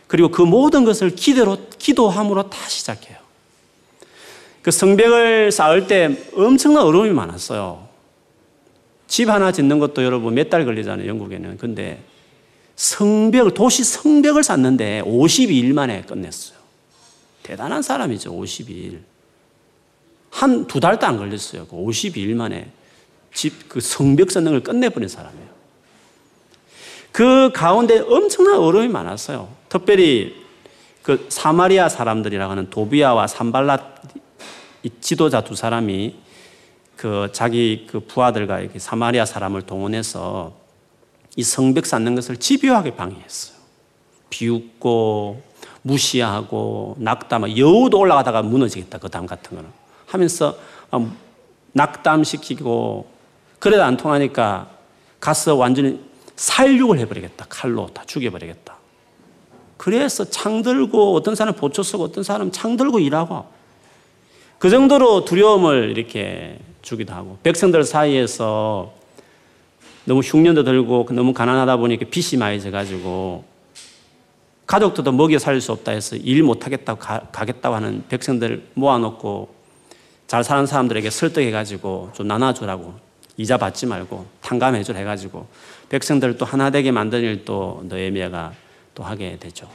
그리고 0.07 0.29
그 0.29 0.41
모든 0.41 0.85
것을 0.85 1.09
기대로 1.15 1.57
기도함으로 1.77 2.49
다 2.49 2.57
시작해요. 2.69 3.17
그 4.61 4.71
성벽을 4.71 5.51
쌓을 5.51 5.87
때 5.87 6.17
엄청난 6.33 6.83
어려움이 6.83 7.11
많았어요. 7.11 7.86
집 9.07 9.29
하나 9.29 9.51
짓는 9.51 9.79
것도 9.79 10.03
여러분 10.03 10.33
몇 10.33 10.49
달 10.49 10.65
걸리잖아요, 10.65 11.07
영국에는. 11.07 11.57
근데 11.57 12.03
성벽을, 12.75 13.53
도시 13.53 13.83
성벽을 13.83 14.43
쌓는데 14.43 15.01
52일 15.05 15.73
만에 15.73 16.03
끝냈어요. 16.03 16.57
대단한 17.43 17.81
사람이죠, 17.81 18.31
52일. 18.33 18.99
한 20.29 20.67
두 20.67 20.79
달도 20.79 21.05
안 21.07 21.17
걸렸어요. 21.17 21.65
52일 21.67 22.27
그 22.27 22.33
만에 22.33 22.69
집, 23.33 23.69
그 23.69 23.79
성벽 23.79 24.31
쌓는 24.31 24.51
걸 24.51 24.61
끝내버린 24.61 25.09
사람이에요. 25.09 25.47
그 27.11 27.51
가운데 27.53 27.99
엄청난 27.99 28.57
어려움이 28.59 28.89
많았어요. 28.89 29.49
특별히 29.69 30.35
그 31.01 31.25
사마리아 31.29 31.89
사람들이라고 31.89 32.51
하는 32.51 32.69
도비아와 32.69 33.25
산발랏 33.25 33.81
지도자 35.01 35.41
두 35.43 35.55
사람이 35.55 36.15
그 36.97 37.29
자기 37.31 37.87
그 37.89 37.99
부하들과 37.99 38.59
이렇게 38.59 38.79
사마리아 38.79 39.25
사람을 39.25 39.61
동원해서 39.61 40.53
이 41.35 41.43
성벽 41.43 41.85
쌓는 41.85 42.15
것을 42.15 42.37
집요하게 42.37 42.95
방해했어요. 42.95 43.55
비웃고 44.31 45.43
무시하고 45.83 46.95
낙담, 46.97 47.57
여우도 47.57 47.99
올라가다가 47.99 48.41
무너지겠다. 48.41 48.97
그 48.97 49.09
다음 49.09 49.27
같은 49.27 49.55
거는. 49.55 49.69
하면서 50.07 50.57
낙담시키고 51.73 53.07
그래도 53.59 53.83
안 53.83 53.95
통하니까 53.95 54.69
가서 55.19 55.55
완전히 55.55 55.99
살육을 56.35 56.97
해버리겠다. 56.99 57.45
칼로 57.47 57.87
다 57.93 58.03
죽여버리겠다. 58.05 58.75
그래서 59.77 60.25
창 60.25 60.63
들고 60.63 61.15
어떤 61.15 61.35
사람 61.35 61.53
보초 61.53 61.83
쓰고 61.83 62.05
어떤 62.05 62.23
사람 62.23 62.51
창 62.51 62.75
들고 62.75 62.99
일하고 62.99 63.45
그 64.57 64.71
정도로 64.71 65.25
두려움을 65.25 65.95
이렇게 65.95 66.59
주기도 66.87 67.13
하고 67.13 67.37
백성들 67.43 67.83
사이에서 67.83 68.93
너무 70.05 70.21
흉년도 70.21 70.63
들고 70.63 71.07
너무 71.11 71.33
가난하다 71.33 71.75
보니까 71.75 72.05
빚이 72.09 72.37
많이 72.37 72.61
져가지고 72.61 73.43
가족들도 74.65 75.11
먹여 75.11 75.37
살릴 75.37 75.59
수 75.59 75.73
없다 75.73 75.91
해서 75.91 76.15
일 76.15 76.43
못하겠다고 76.43 76.97
가, 76.97 77.19
겠다고 77.19 77.75
하는 77.75 78.05
백성들 78.07 78.67
모아놓고 78.73 79.53
잘 80.27 80.45
사는 80.45 80.65
사람들에게 80.65 81.09
설득해가지고 81.09 82.11
좀 82.13 82.27
나눠주라고 82.27 82.93
이자 83.35 83.57
받지 83.57 83.85
말고 83.85 84.25
탕감해주라 84.41 84.97
해가지고 84.99 85.45
백성들을 85.89 86.37
또 86.37 86.45
하나 86.45 86.69
되게 86.69 86.91
만드는 86.91 87.23
일도 87.23 87.83
너에미아가 87.89 88.53
또 88.95 89.03
하게 89.03 89.37
되죠. 89.37 89.67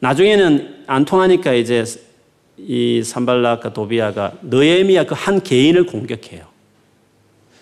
나중에는 0.00 0.84
안 0.88 1.04
통하니까 1.04 1.52
이제 1.52 1.84
이 2.66 3.02
산발락과 3.04 3.72
도비아가 3.72 4.32
너에미아 4.42 5.04
그한 5.04 5.42
개인을 5.42 5.86
공격해요. 5.86 6.46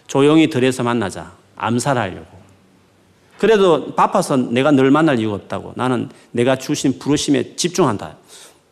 조용히 0.06 0.48
들에서 0.48 0.82
만나자. 0.82 1.32
암살하려고. 1.56 2.38
그래도 3.38 3.94
바빠서 3.94 4.36
내가 4.36 4.70
늘 4.70 4.90
만날 4.90 5.18
이유가 5.18 5.36
없다고. 5.36 5.74
나는 5.76 6.08
내가 6.32 6.56
주신 6.56 6.98
부르심에 6.98 7.56
집중한다. 7.56 8.16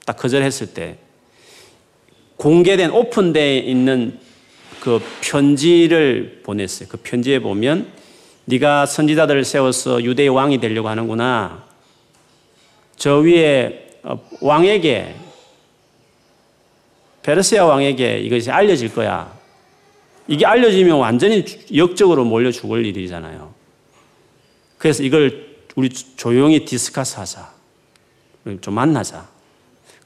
딱 0.04 0.16
거절했을 0.16 0.74
때 0.74 0.98
공개된 2.36 2.90
오픈되어 2.90 3.62
있는 3.62 4.18
그 4.80 5.00
편지를 5.20 6.40
보냈어요. 6.44 6.88
그 6.88 6.98
편지에 6.98 7.40
보면 7.40 7.88
네가 8.44 8.86
선지자들을 8.86 9.44
세워서 9.44 10.04
유대의 10.04 10.28
왕이 10.28 10.58
되려고 10.60 10.88
하는구나. 10.88 11.64
저 12.96 13.18
위에 13.18 13.98
어, 14.02 14.20
왕에게 14.40 15.14
페르시아 17.26 17.64
왕에게 17.64 18.20
이것이 18.20 18.52
알려질 18.52 18.94
거야. 18.94 19.36
이게 20.28 20.46
알려지면 20.46 20.98
완전히 20.98 21.44
역적으로 21.74 22.24
몰려 22.24 22.52
죽을 22.52 22.86
일이잖아요. 22.86 23.52
그래서 24.78 25.02
이걸 25.02 25.56
우리 25.74 25.88
조용히 25.88 26.64
디스커스 26.64 27.16
하자. 27.18 27.50
좀 28.60 28.74
만나자. 28.74 29.26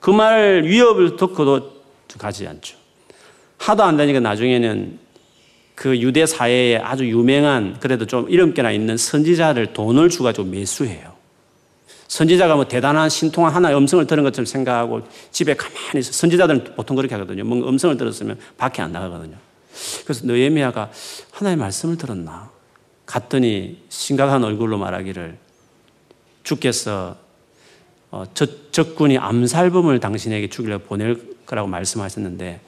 그 0.01 0.11
말 0.11 0.63
위협을 0.65 1.17
듣고도 1.17 1.83
가지 2.17 2.47
않죠. 2.49 2.79
하도 3.59 3.83
안 3.83 3.99
되니까 3.99 4.21
나중에는 4.21 4.99
그 5.75 5.99
유대 5.99 6.25
사회에 6.25 6.79
아주 6.79 7.07
유명한 7.07 7.77
그래도 7.81 8.07
좀 8.07 8.31
이름께나 8.31 8.71
있는 8.71 8.97
선지자를 8.97 9.75
돈을 9.75 10.09
주가지고 10.09 10.47
매수해요. 10.49 11.10
선지자가 12.11 12.57
뭐 12.57 12.67
대단한 12.67 13.09
신통한 13.09 13.55
하나의 13.55 13.77
음성을 13.77 14.05
들은 14.05 14.25
것처럼 14.25 14.45
생각하고 14.45 15.03
집에 15.31 15.55
가만히 15.55 16.01
있어. 16.01 16.11
선지자들은 16.11 16.75
보통 16.75 16.97
그렇게 16.97 17.15
하거든요. 17.15 17.45
뭔가 17.45 17.69
음성을 17.69 17.97
들었으면 17.97 18.37
밖에 18.59 18.83
안 18.83 18.91
나가거든요. 18.91 19.37
그래서 20.03 20.27
느헤미야가 20.27 20.91
하나의 21.31 21.57
말씀을 21.57 21.97
들었나? 21.97 22.51
갔더니 23.07 23.79
심각한 23.89 24.43
얼굴로 24.43 24.77
말하기를 24.77 25.39
주께서 26.43 27.17
어, 28.11 28.25
적, 28.35 28.73
적군이 28.73 29.17
암살범을 29.19 30.01
당신에게 30.01 30.49
죽이려 30.49 30.79
보낼 30.79 31.37
거라고 31.47 31.69
말씀하셨는데 31.69 32.61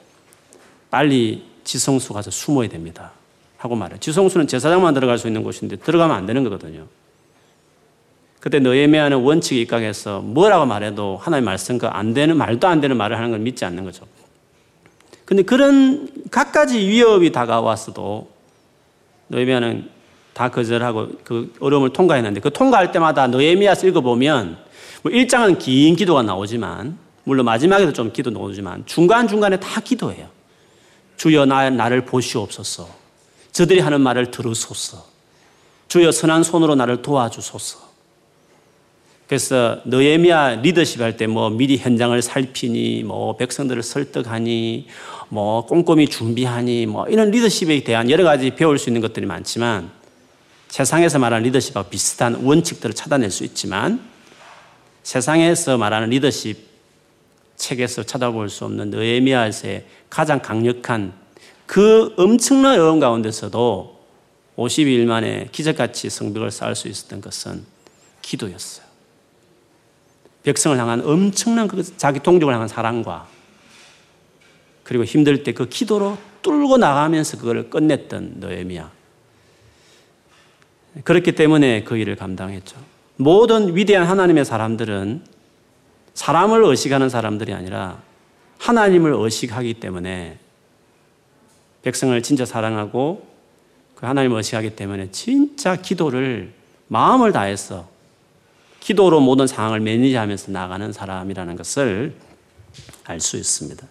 빨리 0.89 1.45
지성수 1.65 2.13
가서 2.13 2.31
숨어야 2.31 2.69
됩니다. 2.69 3.11
하고 3.57 3.75
말해. 3.75 3.97
지성수는 3.99 4.47
제사장만 4.47 4.95
들어갈 4.95 5.19
수 5.19 5.27
있는 5.27 5.43
곳인데 5.43 5.77
들어가면 5.77 6.17
안 6.17 6.27
되는 6.27 6.45
거거든요. 6.45 6.87
그때 8.43 8.59
너예매하는 8.59 9.19
원칙에 9.19 9.61
입각해서 9.61 10.19
뭐라고 10.19 10.67
말해도 10.67 11.17
하나님 11.23 11.45
말씀과 11.45 11.97
안 11.97 12.13
되는 12.13 12.37
말도 12.37 12.67
안 12.67 12.81
되는 12.81 12.97
말을 12.97 13.17
하는 13.17 13.31
걸 13.31 13.39
믿지 13.39 13.65
않는 13.65 13.85
거죠. 13.85 14.05
근데 15.25 15.45
그런 15.45 16.09
갖가지 16.29 16.77
위협이 16.81 17.31
다가왔어도 17.31 18.29
너예미야는 19.29 19.89
다 20.33 20.51
거절하고 20.51 21.11
그 21.23 21.55
어려움을 21.61 21.91
통과했는데 21.91 22.41
그 22.41 22.53
통과할 22.53 22.91
때마다 22.91 23.29
너예미야서 23.29 23.87
읽어보면 23.87 24.59
뭐 25.03 25.13
1장은 25.13 25.61
긴 25.61 25.95
기도가 25.95 26.23
나오지만 26.23 26.99
물론 27.23 27.47
마지막에도 27.47 27.93
좀 27.93 28.13
기도 28.13 28.31
나오지만 28.31 28.83
중간중간에 28.87 29.61
다 29.61 29.81
기도해요. 29.81 30.27
주여 31.17 31.47
나, 31.47 31.71
나를 31.71 32.05
보시옵소서. 32.07 32.89
저들이 33.53 33.79
하는 33.79 34.01
말을 34.01 34.33
들으소서. 34.33 35.07
주여 35.87 36.11
선한 36.11 36.43
손으로 36.43 36.75
나를 36.75 37.03
도와주소서. 37.03 37.92
그래서 39.33 39.81
느헤미야 39.87 40.57
리더십 40.57 41.01
할 41.01 41.17
때 41.17 41.27
뭐 41.27 41.49
미리 41.49 41.79
현장을 41.79 42.21
살피니 42.21 43.05
뭐 43.05 43.35
백성들을 43.39 43.83
설득하니 43.83 44.87
뭐 45.31 45.65
꼼꼼히 45.65 46.07
준비하니 46.07 46.85
뭐 46.85 47.07
이런 47.09 47.31
리더십에 47.31 47.83
대한 47.83 48.11
여러 48.11 48.25
가지 48.25 48.51
배울 48.51 48.79
수 48.79 48.91
있는 48.91 49.01
것들이 49.01 49.25
많지만 49.25 49.91
세상에서 50.69 51.19
말하는 51.19 51.45
리더십과 51.45 51.85
비슷한 51.85 52.45
원칙들을 52.45 52.95
찾아낼 52.95 53.31
수 53.31 53.45
있지만 53.45 54.03
세상에서 55.03 55.79
말하는 55.79 56.11
리더십 56.11 56.59
책에서 57.57 58.03
찾아볼 58.03 58.51
수 58.51 58.67
없는 58.67 58.91
느헤미야에서의 58.91 59.87
가장 60.11 60.43
강력한 60.43 61.15
그 61.65 62.13
엄청난 62.19 62.75
어려움 62.75 63.01
가운데서도 63.01 63.99
50일 64.59 65.07
만에 65.07 65.49
기적같이 65.53 66.11
성벽을 66.11 66.51
쌓을 66.51 66.75
수 66.75 66.89
있었던 66.89 67.23
것은 67.23 67.65
기도였어요. 68.21 68.92
백성을 70.43 70.77
향한 70.79 71.03
엄청난 71.05 71.69
그 71.69 71.83
자기 71.97 72.21
동족을 72.21 72.53
향한 72.53 72.69
사랑과 72.69 73.29
그리고 74.83 75.05
힘들 75.05 75.43
때 75.45 75.53
그 75.53 75.69
기도로 75.69 76.19
뚫고 76.43 76.77
나가면서 76.77 77.39
그걸 77.39 77.71
끝냈던 77.71 78.35
느헤미야. 78.41 78.91
그렇기 81.05 81.33
때문에 81.33 81.85
그 81.85 81.97
일을 81.97 82.17
감당했죠. 82.17 82.77
모든 83.17 83.75
위대한 83.77 84.07
하나님의 84.07 84.45
사람들은 84.45 85.25
사람을 86.15 86.65
의식하는 86.65 87.09
사람들이 87.09 87.55
아니라 87.55 88.03
하나님을 88.59 89.15
의식하기 89.17 89.75
때문에 89.75 90.39
백성을 91.83 92.21
진짜 92.23 92.45
사랑하고 92.45 93.27
그 93.95 94.07
하나님을 94.07 94.37
의식하기 94.39 94.77
때문에 94.77 95.11
진짜 95.13 95.77
기도를 95.77 96.53
마음을 96.89 97.33
다해서 97.33 97.89
기도로 98.83 99.21
모든 99.21 99.47
상황을 99.47 99.79
매니지하면서 99.81 100.51
나가는 100.51 100.93
사람이라는 100.93 101.57
것을 101.57 102.15
알 103.05 103.21
수 103.21 103.37
있습니다. 103.37 103.87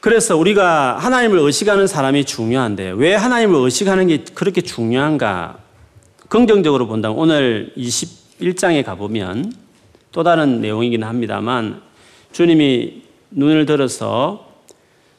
그래서 0.00 0.36
우리가 0.36 0.98
하나님을 0.98 1.38
의식하는 1.38 1.86
사람이 1.86 2.24
중요한데 2.24 2.92
왜 2.96 3.14
하나님을 3.14 3.60
의식하는 3.60 4.08
게 4.08 4.24
그렇게 4.34 4.62
중요한가? 4.62 5.58
긍정적으로 6.28 6.86
본다면 6.86 7.18
오늘 7.18 7.72
21장에 7.76 8.84
가보면 8.84 9.52
또 10.10 10.22
다른 10.22 10.60
내용이긴 10.60 11.04
합니다만 11.04 11.82
주님이 12.32 13.02
눈을 13.30 13.66
들어서 13.66 14.48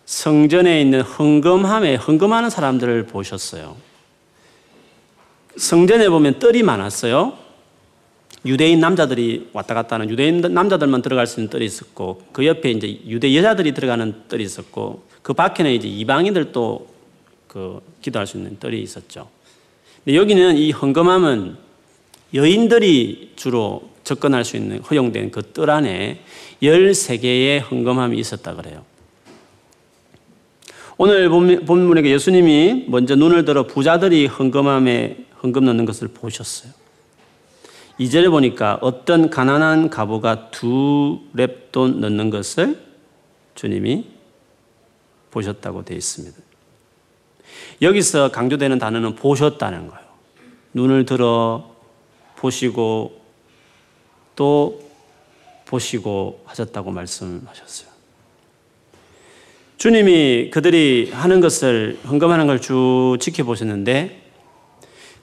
성전에 0.05 0.81
있는 0.81 1.01
헌금함에 1.01 1.95
헌금하는 1.95 2.49
사람들을 2.49 3.05
보셨어요. 3.05 3.77
성전에 5.57 6.09
보면 6.09 6.39
뜰이 6.39 6.63
많았어요. 6.63 7.37
유대인 8.45 8.79
남자들이 8.79 9.49
왔다 9.53 9.73
갔다 9.75 9.95
하는 9.95 10.09
유대인 10.09 10.41
남자들만 10.41 11.01
들어갈 11.01 11.27
수 11.27 11.39
있는 11.39 11.49
뜰이 11.49 11.65
있었고 11.65 12.23
그 12.31 12.45
옆에 12.45 12.71
이제 12.71 12.99
유대 13.05 13.35
여자들이 13.35 13.73
들어가는 13.73 14.23
뜰이 14.27 14.43
있었고 14.43 15.03
그 15.21 15.33
밖에는 15.33 15.71
이제 15.71 15.87
이방인들도 15.87 16.87
그 17.47 17.81
기도할 18.01 18.25
수 18.25 18.37
있는 18.37 18.57
뜰이 18.59 18.81
있었죠. 18.81 19.29
근데 20.03 20.17
여기는 20.17 20.57
이 20.57 20.71
헌금함은 20.71 21.55
여인들이 22.33 23.33
주로 23.35 23.89
접근할 24.03 24.43
수 24.43 24.57
있는 24.57 24.79
허용된 24.79 25.29
그 25.31 25.41
뜰 25.53 25.69
안에 25.69 26.21
13개의 26.63 27.69
헌금함이 27.69 28.17
있었다 28.17 28.55
그래요. 28.55 28.83
오늘 30.97 31.29
본문에 31.29 32.03
예수님이 32.09 32.85
먼저 32.87 33.15
눈을 33.15 33.45
들어 33.45 33.67
부자들이 33.67 34.27
헌금함에 34.27 35.17
헌금 35.43 35.65
넣는 35.65 35.86
것을 35.86 36.08
보셨어요. 36.10 36.71
이절에 37.97 38.30
보니까 38.30 38.80
어떤 38.82 39.30
가난한 39.30 39.89
가부가 39.89 40.49
두 40.51 41.19
랩돈 41.36 41.97
넣는 41.97 42.30
것을 42.30 42.80
주님이 43.56 44.06
보셨다고 45.30 45.86
되어 45.86 45.97
있습니다. 45.97 46.38
여기서 47.82 48.32
강조되는 48.32 48.80
단어는 48.80 49.15
보셨다는 49.15 49.88
거예요. 49.88 50.06
눈을 50.73 51.06
들어 51.06 51.75
보시고 52.38 53.21
또 54.36 54.82
보시고 55.65 56.41
하셨다고 56.45 56.91
말씀하셨어요. 56.91 57.89
주님이 59.77 60.51
그들이 60.51 61.12
하는 61.12 61.39
것을 61.39 61.99
헌금하는 62.06 62.45
걸 62.47 62.60
쭉 62.60 63.17
지켜보셨는데 63.19 64.20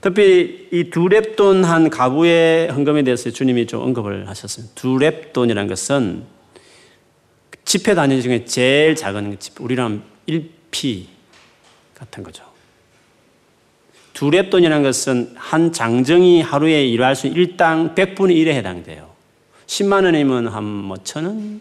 특히 0.01 0.69
이 0.71 0.91
두 0.91 1.09
랩돈 1.09 1.63
한 1.63 1.91
가구의 1.91 2.69
헌금에 2.69 3.03
대해서 3.03 3.31
주님이 3.31 3.67
좀 3.67 3.83
언급을 3.83 4.29
하셨습니다. 4.29 4.73
두 4.75 4.97
랩돈이라는 4.97 5.69
것은 5.69 6.25
지폐 7.65 7.95
단위 7.95 8.23
중에 8.23 8.45
제일 8.45 8.95
작은 8.95 9.39
지폐, 9.39 9.63
우리랑 9.63 10.03
1피 10.29 11.07
같은 11.95 12.23
거죠. 12.23 12.45
두 14.15 14.31
랩돈이라는 14.31 14.83
것은 14.83 15.35
한 15.37 15.73
장정이 15.73 16.43
하루에 16.43 16.87
일할 16.87 17.15
수 17.15 17.27
있는 17.27 17.41
일당 17.41 17.95
100분의 17.95 18.37
1에 18.37 18.49
해당돼요. 18.49 19.11
10만 19.67 20.05
원이면 20.05 20.49
한뭐 20.49 20.99
천원 21.05 21.61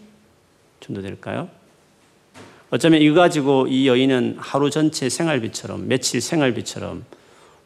정도 0.80 1.02
될까요? 1.02 1.48
어쩌면 2.70 3.00
이거 3.02 3.14
가지고 3.14 3.66
이 3.66 3.88
여인은 3.88 4.36
하루 4.38 4.70
전체 4.70 5.08
생활비처럼 5.08 5.88
며칠 5.88 6.20
생활비처럼 6.20 7.04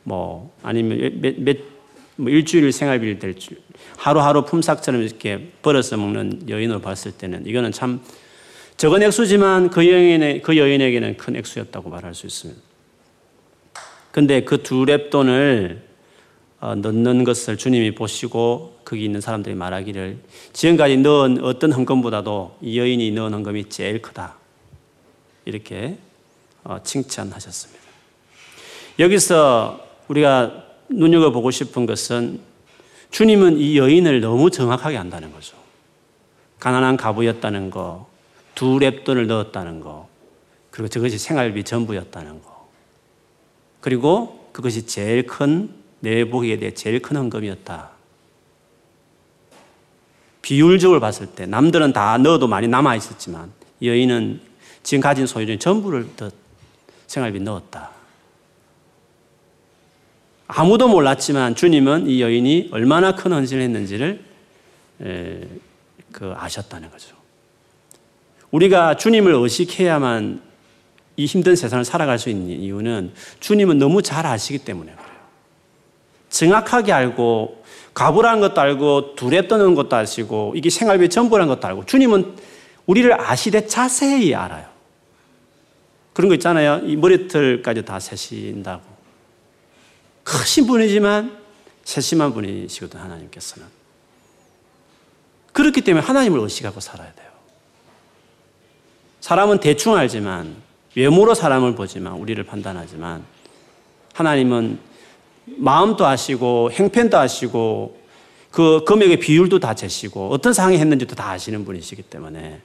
뭐 0.04 0.54
아니면 0.62 1.20
몇, 1.20 1.34
몇, 1.38 1.56
뭐 2.16 2.30
일주일 2.30 2.70
생활비를 2.72 3.18
될 3.18 3.34
줄, 3.34 3.58
하루하루 3.96 4.44
품삯처럼 4.44 5.02
이렇게 5.02 5.52
벌어서 5.62 5.96
먹는 5.96 6.48
여인으로 6.48 6.80
봤을 6.80 7.12
때는 7.12 7.46
이거는 7.46 7.72
참 7.72 8.00
적은 8.76 9.02
액수지만 9.02 9.70
그 9.70 9.86
여인의, 9.86 10.42
그 10.42 10.56
여인에게는 10.56 11.16
큰 11.16 11.36
액수였다고 11.36 11.90
말할 11.90 12.14
수 12.14 12.26
있습니다. 12.26 12.60
근데 14.10 14.44
그 14.44 14.62
두 14.62 14.84
랩돈을 14.84 15.92
어, 16.60 16.76
넣는 16.76 17.24
것을 17.24 17.56
주님이 17.56 17.92
보시고 17.94 18.78
거기 18.84 19.04
있는 19.04 19.20
사람들이 19.20 19.54
말하기를 19.56 20.18
지금까지 20.52 20.98
넣은 20.98 21.42
어떤 21.42 21.72
헌금보다도 21.72 22.58
이 22.60 22.78
여인이 22.78 23.10
넣은 23.12 23.34
헌금이 23.34 23.68
제일 23.68 24.00
크다. 24.00 24.36
이렇게 25.44 25.98
어, 26.62 26.78
칭찬하셨습니다. 26.84 27.82
여기서 29.00 29.91
우리가 30.12 30.64
눈여겨보고 30.88 31.50
싶은 31.50 31.86
것은 31.86 32.40
주님은 33.10 33.58
이 33.58 33.78
여인을 33.78 34.20
너무 34.20 34.50
정확하게 34.50 34.98
안다는 34.98 35.32
거죠. 35.32 35.56
가난한 36.58 36.96
가부였다는 36.96 37.70
거, 37.70 38.08
두 38.54 38.78
랩돈을 38.78 39.26
넣었다는 39.26 39.80
거, 39.80 40.08
그리고 40.70 40.88
저것이 40.88 41.18
생활비 41.18 41.64
전부였다는 41.64 42.42
거. 42.42 42.68
그리고 43.80 44.48
그것이 44.52 44.86
제일 44.86 45.26
큰, 45.26 45.70
내복에 46.00 46.58
대해 46.58 46.74
제일 46.74 47.00
큰 47.00 47.16
헌금이었다. 47.16 47.90
비율적으로 50.42 51.00
봤을 51.00 51.26
때, 51.26 51.46
남들은 51.46 51.92
다 51.92 52.18
넣어도 52.18 52.48
많이 52.48 52.68
남아 52.68 52.96
있었지만, 52.96 53.50
여인은 53.82 54.40
지금 54.82 55.00
가진 55.00 55.26
소유 55.26 55.46
중 55.46 55.58
전부를 55.58 56.16
더 56.16 56.30
생활비 57.06 57.40
넣었다. 57.40 58.01
아무도 60.54 60.86
몰랐지만 60.86 61.54
주님은 61.54 62.08
이 62.08 62.20
여인이 62.20 62.68
얼마나 62.72 63.14
큰 63.14 63.32
헌신을 63.32 63.62
했는지를 63.62 64.22
에, 65.02 65.40
그 66.12 66.34
아셨다는 66.36 66.90
거죠. 66.90 67.16
우리가 68.50 68.96
주님을 68.96 69.32
의식해야만 69.32 70.42
이 71.16 71.24
힘든 71.24 71.56
세상을 71.56 71.82
살아갈 71.86 72.18
수 72.18 72.28
있는 72.28 72.48
이유는 72.50 73.12
주님은 73.40 73.78
너무 73.78 74.02
잘 74.02 74.26
아시기 74.26 74.58
때문에 74.58 74.92
그래요. 74.92 75.08
정확하게 76.28 76.92
알고 76.92 77.62
가부라는 77.94 78.40
것도 78.40 78.60
알고 78.60 79.14
둘에 79.14 79.48
떠는 79.48 79.74
것도 79.74 79.96
아시고 79.96 80.52
이게 80.54 80.68
생활비 80.68 81.08
전부라는 81.08 81.48
것도 81.54 81.66
알고 81.66 81.86
주님은 81.86 82.36
우리를 82.84 83.18
아시되 83.18 83.66
자세히 83.66 84.34
알아요. 84.34 84.66
그런 86.12 86.28
거 86.28 86.34
있잖아요. 86.34 86.82
이 86.84 86.96
머리털까지 86.96 87.86
다 87.86 87.98
세신다고. 87.98 88.91
크신 90.24 90.66
분이지만 90.66 91.38
세심한 91.84 92.32
분이시거든, 92.32 93.00
하나님께서는. 93.00 93.66
그렇기 95.52 95.82
때문에 95.82 96.04
하나님을 96.04 96.38
의식하고 96.40 96.80
살아야 96.80 97.12
돼요. 97.12 97.28
사람은 99.20 99.60
대충 99.60 99.96
알지만, 99.96 100.56
외모로 100.96 101.34
사람을 101.34 101.74
보지만, 101.74 102.14
우리를 102.14 102.42
판단하지만, 102.44 103.24
하나님은 104.14 104.78
마음도 105.46 106.06
아시고, 106.06 106.70
행편도 106.72 107.18
아시고, 107.18 108.00
그 108.50 108.84
금액의 108.86 109.18
비율도 109.20 109.58
다 109.58 109.74
재시고, 109.74 110.30
어떤 110.30 110.52
상황이 110.52 110.78
했는지도 110.78 111.14
다 111.14 111.30
아시는 111.30 111.64
분이시기 111.64 112.02
때문에, 112.02 112.60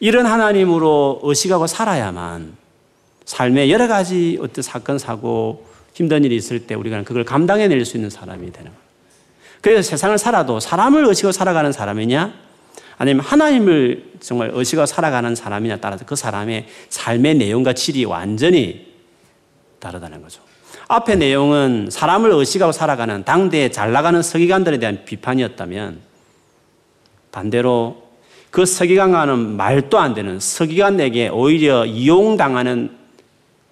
이런 0.00 0.26
하나님으로 0.26 1.20
의식하고 1.22 1.68
살아야만 1.68 2.56
삶의 3.24 3.70
여러 3.70 3.86
가지 3.86 4.36
어떤 4.40 4.62
사건, 4.62 4.98
사고, 4.98 5.71
힘든 5.94 6.24
일이 6.24 6.36
있을 6.36 6.66
때 6.66 6.74
우리가 6.74 7.02
그걸 7.02 7.24
감당해낼 7.24 7.84
수 7.84 7.96
있는 7.96 8.10
사람이 8.10 8.50
되는 8.52 8.70
거예요. 8.70 8.82
그래서 9.60 9.90
세상을 9.90 10.16
살아도 10.18 10.58
사람을 10.60 11.06
의식하고 11.06 11.32
살아가는 11.32 11.70
사람이냐 11.72 12.34
아니면 12.98 13.24
하나님을 13.24 14.12
정말 14.20 14.50
의식하고 14.52 14.86
살아가는 14.86 15.34
사람이냐 15.34 15.78
따라서 15.78 16.04
그 16.04 16.16
사람의 16.16 16.66
삶의 16.88 17.36
내용과 17.36 17.72
질이 17.72 18.04
완전히 18.04 18.92
다르다는 19.78 20.22
거죠. 20.22 20.42
앞의 20.88 21.16
내용은 21.16 21.88
사람을 21.90 22.30
의식하고 22.32 22.72
살아가는 22.72 23.24
당대에 23.24 23.70
잘 23.70 23.92
나가는 23.92 24.20
서기관들에 24.20 24.78
대한 24.78 25.04
비판이었다면 25.04 26.00
반대로 27.30 28.02
그 28.50 28.66
서기관과는 28.66 29.56
말도 29.56 29.98
안 29.98 30.12
되는 30.12 30.38
서기관에게 30.38 31.28
오히려 31.28 31.86
이용당하는 31.86 32.90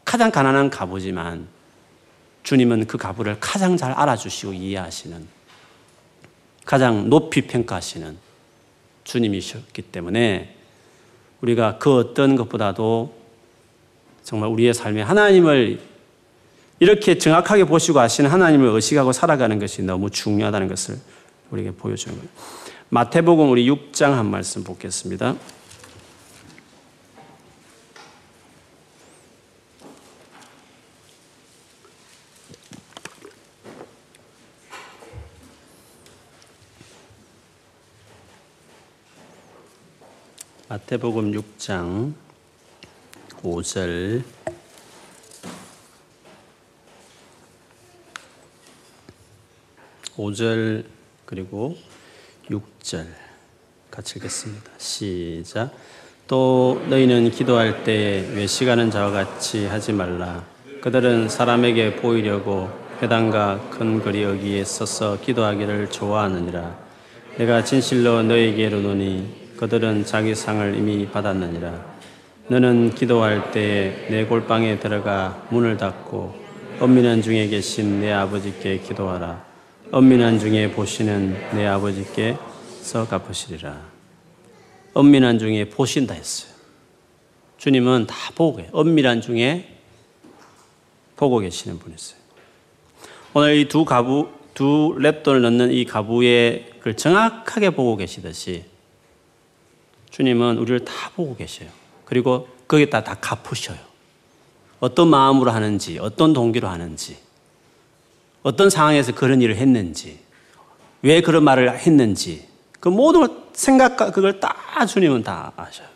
가장 0.05 0.31
가난한 0.31 0.71
가보지만 0.71 1.47
주님은 2.43 2.87
그 2.87 2.99
가부를 2.99 3.39
가장 3.41 3.77
잘 3.77 3.93
알아주시고 3.93 4.53
이해하시는 4.55 5.27
가장 6.65 7.09
높이 7.09 7.43
평가하시는 7.43 8.17
주님이셨기 9.05 9.83
때문에 9.83 10.57
우리가 11.41 11.79
그 11.79 11.97
어떤 11.97 12.37
것보다도 12.37 13.15
정말 14.23 14.51
우리의 14.51 14.75
삶에 14.75 15.03
하나님을 15.03 15.81
이렇게 16.79 17.19
정확하게 17.19 17.65
보시고 17.65 18.01
아시는 18.01 18.31
하나님을 18.31 18.69
의식하고 18.69 19.13
살아가는 19.13 19.59
것이 19.59 19.83
너무 19.83 20.11
중요하다는 20.11 20.69
것을 20.69 20.99
우리에게 21.51 21.73
보여주는 21.73 22.17
거예요. 22.17 22.31
마태복음 22.89 23.51
우리 23.51 23.69
6장 23.71 24.13
한 24.13 24.31
말씀 24.31 24.65
보겠습니다. 24.65 25.37
마태복음 40.71 41.33
6장 41.33 42.13
5절 43.43 44.23
오절 50.17 50.85
그리고 51.27 51.77
6절 52.49 53.05
같이 53.91 54.21
읽겠습니다. 54.21 54.71
시작. 54.79 55.73
또 56.29 56.81
너희는 56.89 57.33
기도할 57.33 57.83
때 57.83 58.25
외식하는 58.37 58.93
자와 58.93 59.11
같이 59.11 59.67
하지 59.67 59.93
말라. 59.93 60.47
그들은 60.83 61.29
사람에게 61.29 61.97
보이려고 61.97 62.71
회당과 63.03 63.71
큰 63.71 64.01
거리 64.01 64.23
여기에 64.23 64.63
서서 64.63 65.21
기도하기를 65.21 65.91
좋아하느니라. 65.91 66.79
내가 67.39 67.65
진실로 67.65 68.23
너에게 68.23 68.67
이르노니 68.67 69.40
그들은 69.61 70.07
자기 70.07 70.35
상을 70.35 70.75
이미 70.75 71.07
받았느니라. 71.07 71.85
너는 72.49 72.95
기도할 72.95 73.51
때내 73.51 74.25
골방에 74.25 74.79
들어가 74.79 75.47
문을 75.51 75.77
닫고 75.77 76.35
엄밀한 76.81 77.21
중에 77.21 77.47
계신 77.49 78.01
내 78.01 78.11
아버지께 78.11 78.79
기도하라. 78.79 79.45
엄밀한 79.93 80.39
중에 80.39 80.73
보시는 80.73 81.37
내 81.53 81.67
아버지께 81.67 82.39
서 82.81 83.07
갚으시리라. 83.07 83.79
엄밀한 84.95 85.39
중에 85.39 85.69
보신다 85.69 86.15
했어요. 86.15 86.55
주님은 87.59 88.07
다 88.07 88.17
보고 88.35 88.57
계세요. 88.57 88.71
엄밀한 88.73 89.21
중에 89.21 89.77
보고 91.17 91.39
계시는 91.39 91.79
분이었어요. 91.79 92.19
오늘 93.35 93.57
이 93.57 93.69
두 93.69 93.85
가부, 93.85 94.31
두 94.55 94.97
랩돈을 94.99 95.43
넣는 95.43 95.71
이 95.73 95.85
가부의 95.85 96.71
그 96.81 96.97
정확하게 96.97 97.71
보고 97.71 97.97
계시듯이 97.97 98.70
주님은 100.11 100.59
우리를 100.59 100.85
다 100.85 101.11
보고 101.15 101.37
계셔요. 101.37 101.69
그리고 102.05 102.49
거기다 102.69 103.05
다 103.05 103.17
갚으셔요. 103.21 103.79
어떤 104.81 105.09
마음으로 105.09 105.51
하는지, 105.51 105.99
어떤 105.99 106.33
동기로 106.33 106.69
하는지, 106.69 107.19
어떤 108.43 108.71
상황에서 108.71 109.15
그런 109.15 109.43
일을 109.43 109.57
했는지, 109.57 110.21
왜 111.03 111.21
그런 111.21 111.45
말을 111.45 111.79
했는지, 111.79 112.49
그 112.81 112.89
모든 112.89 113.29
생각과 113.53 114.11
그걸 114.11 114.41
다 114.41 114.87
주님은 114.87 115.23
다 115.23 115.53
아셔요. 115.57 115.89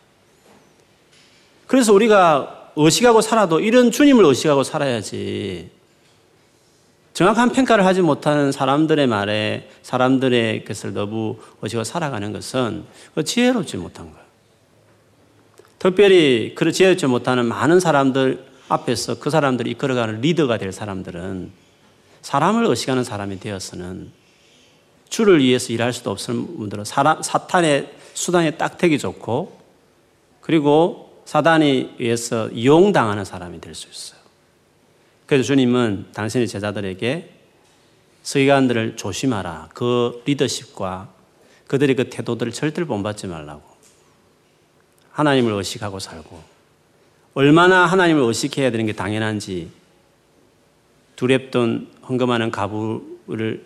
그래서 1.66 1.92
우리가 1.92 2.72
의식하고 2.76 3.20
살아도 3.20 3.60
이런 3.60 3.90
주님을 3.90 4.24
의식하고 4.24 4.64
살아야지. 4.64 5.70
정확한 7.14 7.52
평가를 7.52 7.86
하지 7.86 8.02
못하는 8.02 8.50
사람들의 8.50 9.06
말에 9.06 9.70
사람들의 9.82 10.64
것을 10.64 10.92
너무 10.92 11.38
의식하고 11.62 11.84
살아가는 11.84 12.32
것은 12.32 12.84
그 13.14 13.22
지혜롭지 13.22 13.76
못한 13.76 14.10
거예요. 14.10 14.24
특별히 15.78 16.54
그렇 16.56 16.72
지혜롭지 16.72 17.06
못하는 17.06 17.46
많은 17.46 17.78
사람들 17.78 18.44
앞에서 18.68 19.20
그 19.20 19.30
사람들이 19.30 19.70
이끌어가는 19.70 20.22
리더가 20.22 20.58
될 20.58 20.72
사람들은 20.72 21.52
사람을 22.22 22.66
의식하는 22.66 23.04
사람이 23.04 23.38
되어서는 23.38 24.10
주를 25.08 25.38
위해서 25.38 25.72
일할 25.72 25.92
수도 25.92 26.10
없을 26.10 26.34
분들은 26.34 26.84
사탄의 26.84 27.94
수단에 28.14 28.52
딱 28.52 28.76
되기 28.76 28.98
좋고 28.98 29.60
그리고 30.40 31.22
사단이 31.26 31.94
위해서 31.98 32.48
이용당하는 32.48 33.24
사람이 33.24 33.60
될 33.60 33.74
수 33.74 33.88
있어요. 33.88 34.23
그래서 35.26 35.44
주님은 35.44 36.06
당신의 36.12 36.48
제자들에게 36.48 37.30
서기관들을 38.22 38.96
조심하라. 38.96 39.70
그 39.74 40.22
리더십과 40.26 41.08
그들의 41.66 41.96
그 41.96 42.10
태도들을 42.10 42.52
절대로 42.52 42.86
본받지 42.86 43.26
말라고. 43.26 43.62
하나님을 45.12 45.52
의식하고 45.52 46.00
살고 46.00 46.42
얼마나 47.34 47.86
하나님을 47.86 48.22
의식해야 48.22 48.70
되는 48.70 48.86
게 48.86 48.92
당연한지 48.92 49.70
두렵던 51.16 51.88
헌금하는 52.08 52.50
가부를 52.50 53.64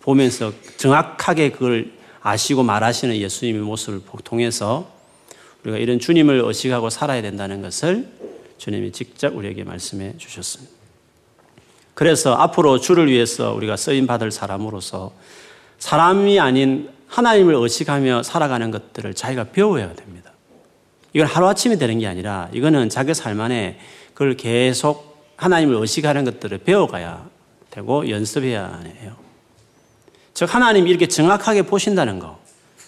보면서 0.00 0.52
정확하게 0.76 1.50
그걸 1.50 1.92
아시고 2.20 2.62
말하시는 2.62 3.16
예수님의 3.16 3.62
모습을 3.62 4.00
통해서 4.22 4.92
우리가 5.64 5.78
이런 5.78 5.98
주님을 5.98 6.42
의식하고 6.44 6.90
살아야 6.90 7.22
된다는 7.22 7.62
것을 7.62 8.08
주님이 8.58 8.92
직접 8.92 9.36
우리에게 9.36 9.64
말씀해 9.64 10.16
주셨습니다. 10.18 10.75
그래서 11.96 12.34
앞으로 12.34 12.78
주를 12.78 13.10
위해서 13.10 13.54
우리가 13.54 13.78
쓰임 13.78 14.06
받을 14.06 14.30
사람으로서 14.30 15.12
사람이 15.78 16.38
아닌 16.38 16.90
하나님을 17.08 17.54
의식하며 17.54 18.22
살아가는 18.22 18.70
것들을 18.70 19.14
자기가 19.14 19.44
배워야 19.44 19.94
됩니다. 19.94 20.30
이건 21.14 21.26
하루아침에 21.26 21.78
되는 21.78 21.98
게 21.98 22.06
아니라 22.06 22.50
이거는 22.52 22.90
자기 22.90 23.14
삶 23.14 23.40
안에 23.40 23.78
그걸 24.12 24.36
계속 24.36 25.32
하나님을 25.38 25.74
의식하는 25.76 26.26
것들을 26.26 26.58
배워가야 26.58 27.30
되고 27.70 28.10
연습해야 28.10 28.82
해요. 29.00 29.16
즉, 30.34 30.54
하나님이 30.54 30.90
이렇게 30.90 31.08
정확하게 31.08 31.62
보신다는 31.62 32.18
거, 32.18 32.38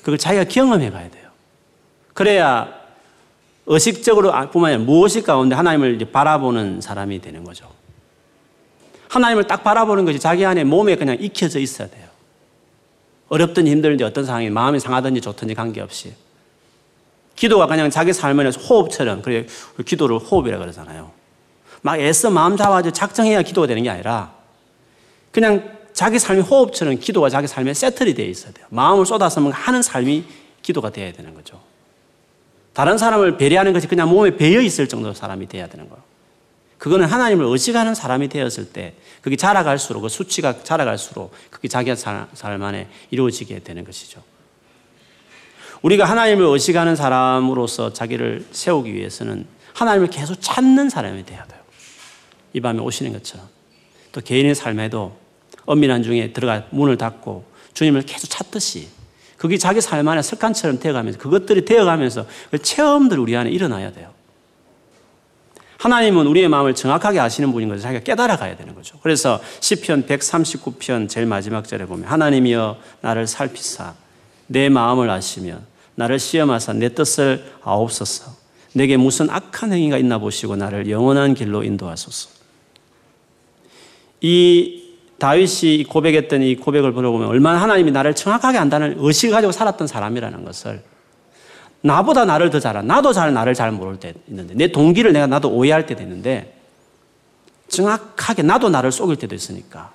그걸 0.01 0.19
자기가 0.19 0.45
경험해 0.45 0.91
가야 0.91 1.09
돼요. 1.09 1.31
그래야 2.13 2.69
의식적으로 3.65 4.33
뿐만 4.51 4.75
아니라 4.75 4.85
무엇이 4.85 5.23
가운데 5.23 5.55
하나님을 5.55 5.99
바라보는 6.13 6.83
사람이 6.83 7.23
되는 7.23 7.43
거죠. 7.43 7.78
하나님을 9.09 9.45
딱 9.47 9.65
바라보는 9.65 10.05
것이 10.05 10.19
자기 10.19 10.45
안에 10.45 10.65
몸에 10.65 10.97
그냥 10.97 11.17
익혀져 11.19 11.59
있어야 11.59 11.89
돼요. 11.89 12.07
어렵든 13.29 13.67
힘들든지 13.67 14.05
어떤 14.05 14.25
상황이 14.25 14.51
마음이 14.51 14.81
상하든지 14.81 15.21
좋든지 15.21 15.55
관계없이. 15.55 16.15
기도가 17.37 17.67
그냥 17.67 17.91
자기 17.91 18.13
삶의 18.13 18.51
호흡처럼, 18.53 19.23
그래, 19.23 19.47
기도를 19.85 20.19
호흡이라 20.19 20.59
그러잖아요. 20.59 21.13
막 21.83 22.01
애써 22.01 22.31
마음 22.31 22.57
잡아서 22.57 22.91
작정해야 22.91 23.43
기도가 23.43 23.67
되는 23.67 23.83
게 23.83 23.91
아니라 23.91 24.33
그냥 25.31 25.79
자기 25.93 26.19
삶이 26.19 26.43
호흡처럼 26.43 26.99
기도가 26.99 27.29
자기 27.29 27.47
삶에 27.47 27.75
세틀이 27.75 28.15
되어 28.15 28.27
있어야 28.27 28.53
돼요. 28.53 28.67
마음을 28.71 29.07
쏟아서 29.07 29.41
하는 29.49 29.83
삶이 29.83 30.25
기도가 30.63 30.91
되어야 30.91 31.13
되는 31.13 31.35
거죠. 31.35 31.61
다른 32.73 32.99
사람을 32.99 33.37
배려하는 33.37 33.73
것이 33.73 33.87
그냥 33.87 34.09
몸에 34.09 34.37
배어 34.37 34.61
있을 34.61 34.89
정도로 34.89 35.15
사람이 35.15 35.49
되어야 35.49 35.69
되는 35.69 35.89
거예요. 35.89 36.03
그거는 36.79 37.07
하나님을 37.07 37.45
의식하는 37.45 37.95
사람이 37.95 38.29
되었을 38.29 38.73
때 38.73 38.95
그게 39.21 39.37
자라갈수록 39.37 40.03
그 40.03 40.09
수치가 40.09 40.63
자라갈수록 40.63 41.33
그게 41.51 41.69
자기 41.69 41.95
삶 41.95 42.29
안에 42.63 42.89
이루어지게 43.11 43.61
되는 43.61 43.85
것이죠. 43.85 44.23
우리가 45.83 46.05
하나님을 46.05 46.45
의식하는 46.47 46.97
사람으로서 46.97 47.93
자기를 47.93 48.47
세우기 48.53 48.95
위해서는 48.95 49.47
하나님을 49.75 50.09
계속 50.09 50.37
찾는 50.41 50.89
사람이 50.89 51.25
되어야 51.27 51.45
돼요. 51.45 51.61
이 52.53 52.61
밤에 52.61 52.81
오시는 52.81 53.13
것처럼. 53.13 53.47
또 54.13 54.21
개인의 54.21 54.55
삶에도 54.55 55.17
엄밀한 55.67 56.03
중에 56.03 56.33
들어가 56.33 56.65
문을 56.71 56.97
닫고 56.97 57.45
주님을 57.75 58.03
계속 58.03 58.29
찾듯이 58.29 58.89
그게 59.37 59.57
자기 59.57 59.81
삶 59.81 60.09
안에 60.09 60.23
습관처럼 60.23 60.81
되어가면서 60.81 61.19
그것들이 61.19 61.65
되어가면서 61.65 62.27
그 62.51 62.59
체험들 62.59 63.19
우리 63.19 63.37
안에 63.37 63.51
일어나야 63.51 63.93
돼요. 63.93 64.13
하나님은 65.79 66.27
우리의 66.27 66.49
마음을 66.49 66.75
정확하게 66.75 67.21
아시는 67.21 67.53
분인 67.53 67.69
것을 67.69 67.81
자기가 67.81 68.03
깨달아 68.03 68.37
가야 68.37 68.57
되는 68.57 68.75
거죠. 68.75 68.99
그래서 69.03 69.41
시편 69.61 70.07
139편 70.07 71.09
제일 71.09 71.27
마지막 71.27 71.67
절에 71.67 71.87
보면 71.87 72.07
하나님이여 72.09 72.79
나를 73.01 73.27
살피사 73.27 73.95
내 74.49 74.69
마음을 74.69 75.09
아시며 75.09 75.59
나를 75.95 76.19
시험하사 76.19 76.75
내 76.75 76.95
뜻을 76.95 77.45
아옵소서 77.63 78.33
내게 78.75 78.97
무슨 78.97 79.31
악한 79.31 79.73
행위가 79.73 79.99
있나 79.99 80.19
보시고 80.19 80.57
나를 80.57 80.91
영원한 80.91 81.35
길로 81.35 81.63
인도하소서. 81.65 82.31
이 84.21 84.85
다윗이 85.19 85.85
고백했던 85.85 86.43
이 86.43 86.57
고백을 86.57 86.93
들어보면 86.93 87.29
얼마나 87.29 87.61
하나님이 87.61 87.93
나를 87.93 88.15
정확하게 88.15 88.59
안다는 88.59 88.97
의식을 88.99 89.33
가지고 89.33 89.53
살았던 89.53 89.87
사람이라는 89.87 90.45
것을 90.45 90.83
나보다 91.81 92.25
나를 92.25 92.51
더 92.51 92.59
잘한, 92.61 92.87
나도 92.87 93.13
잘 93.13 93.33
나를 93.33 93.55
잘 93.55 93.71
모를 93.73 93.99
때 93.99 94.15
있는데, 94.29 94.55
내 94.55 94.69
동기를 94.69 95.13
내가 95.13 95.27
나도 95.27 95.51
오해할 95.51 95.87
때도 95.87 96.03
있는데, 96.03 96.55
정확하게 97.69 98.43
나도 98.43 98.69
나를 98.69 98.91
속일 98.91 99.17
때도 99.17 99.35
있으니까, 99.35 99.93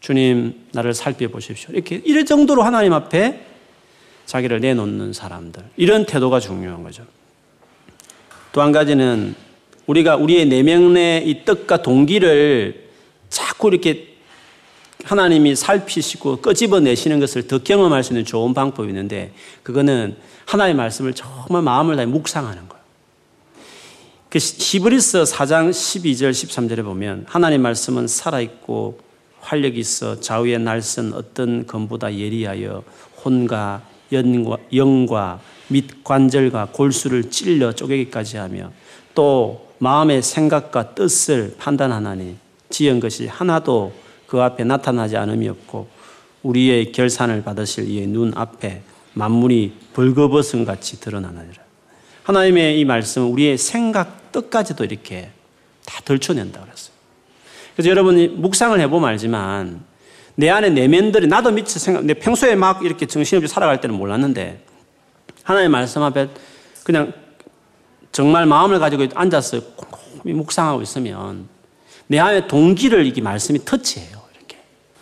주님, 0.00 0.66
나를 0.72 0.94
살펴보십시오. 0.94 1.70
이렇게, 1.72 2.00
이럴 2.04 2.24
정도로 2.24 2.62
하나님 2.62 2.92
앞에 2.92 3.44
자기를 4.26 4.60
내놓는 4.60 5.12
사람들. 5.12 5.62
이런 5.76 6.04
태도가 6.04 6.38
중요한 6.40 6.82
거죠. 6.82 7.04
또 8.52 8.60
한 8.60 8.72
가지는 8.72 9.34
우리가 9.86 10.16
우리의 10.16 10.46
내면의 10.46 11.28
이 11.28 11.44
뜻과 11.44 11.82
동기를 11.82 12.88
자꾸 13.30 13.68
이렇게 13.68 14.17
하나님이 15.04 15.54
살피시고 15.56 16.38
끄집어내시는 16.38 17.20
것을 17.20 17.46
더 17.46 17.58
경험할 17.58 18.02
수 18.02 18.12
있는 18.12 18.24
좋은 18.24 18.52
방법이 18.52 18.88
있는데 18.88 19.32
그거는 19.62 20.16
하나님의 20.46 20.76
말씀을 20.76 21.14
정말 21.14 21.62
마음을 21.62 21.96
다해 21.96 22.06
묵상하는 22.06 22.68
거예요. 22.68 22.78
그 24.28 24.38
히브리서 24.38 25.24
4장 25.24 25.70
12절 25.70 26.30
13절에 26.30 26.84
보면 26.84 27.24
하나님 27.28 27.62
말씀은 27.62 28.08
살아있고 28.08 29.00
활력이 29.40 29.78
있어 29.78 30.20
좌우의 30.20 30.58
날선 30.58 31.14
어떤 31.14 31.66
검보다 31.66 32.14
예리하여 32.14 32.82
혼과 33.24 33.82
연과, 34.12 34.56
영과 34.74 35.40
및 35.68 36.02
관절과 36.04 36.68
골수를 36.72 37.30
찔려 37.30 37.72
쪼개기까지 37.72 38.36
하며 38.36 38.70
또 39.14 39.68
마음의 39.78 40.22
생각과 40.22 40.94
뜻을 40.94 41.54
판단하나니 41.58 42.36
지은 42.70 43.00
것이 43.00 43.26
하나도 43.26 43.92
그 44.28 44.40
앞에 44.42 44.62
나타나지 44.62 45.16
않음이 45.16 45.48
없고 45.48 45.88
우리의 46.42 46.92
결산을 46.92 47.42
받으실 47.42 47.88
이의 47.88 48.06
눈 48.06 48.32
앞에 48.36 48.82
만물이 49.14 49.72
벌거벗은 49.94 50.64
같이 50.64 51.00
드러나느니라. 51.00 51.62
하나님의 52.22 52.78
이 52.78 52.84
말씀은 52.84 53.26
우리의 53.28 53.58
생각, 53.58 54.30
뜻까지도 54.30 54.84
이렇게 54.84 55.30
다 55.86 56.00
들춰낸다 56.04 56.60
그랬어요. 56.60 56.92
그래서 57.74 57.90
여러분이 57.90 58.28
묵상을 58.28 58.78
해보면 58.78 59.08
알지만 59.08 59.82
내 60.34 60.50
안에 60.50 60.70
내면들이 60.70 61.26
나도 61.26 61.50
미처 61.50 61.78
생각, 61.78 62.04
내 62.04 62.14
평소에 62.14 62.54
막 62.54 62.84
이렇게 62.84 63.06
정신없이 63.06 63.52
살아갈 63.52 63.80
때는 63.80 63.96
몰랐는데 63.96 64.62
하나님의 65.42 65.70
말씀 65.70 66.02
앞에 66.02 66.28
그냥 66.84 67.12
정말 68.12 68.46
마음을 68.46 68.78
가지고 68.78 69.06
앉아서 69.14 69.60
곰곰이 69.74 70.34
묵상하고 70.34 70.82
있으면 70.82 71.48
내 72.06 72.18
안에 72.18 72.46
동기를 72.46 73.06
이게 73.06 73.22
말씀이 73.22 73.64
터치해요. 73.64 74.17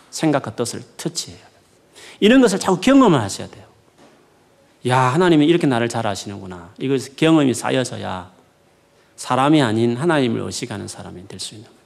생각과 0.09 0.55
뜻을 0.55 0.81
터치해요. 0.97 1.39
이런 2.19 2.41
것을 2.41 2.59
자꾸 2.59 2.79
경험을 2.79 3.19
하셔야 3.19 3.47
돼요. 3.47 3.65
야, 4.87 4.99
하나님이 4.99 5.45
이렇게 5.45 5.67
나를 5.67 5.89
잘 5.89 6.07
아시는구나. 6.07 6.71
이것 6.79 7.15
경험이 7.15 7.53
쌓여서야 7.53 8.31
사람이 9.15 9.61
아닌 9.61 9.97
하나님을 9.97 10.41
의식하는 10.41 10.87
사람이 10.87 11.27
될 11.27 11.39
수 11.39 11.55
있는 11.55 11.67
거예요. 11.67 11.77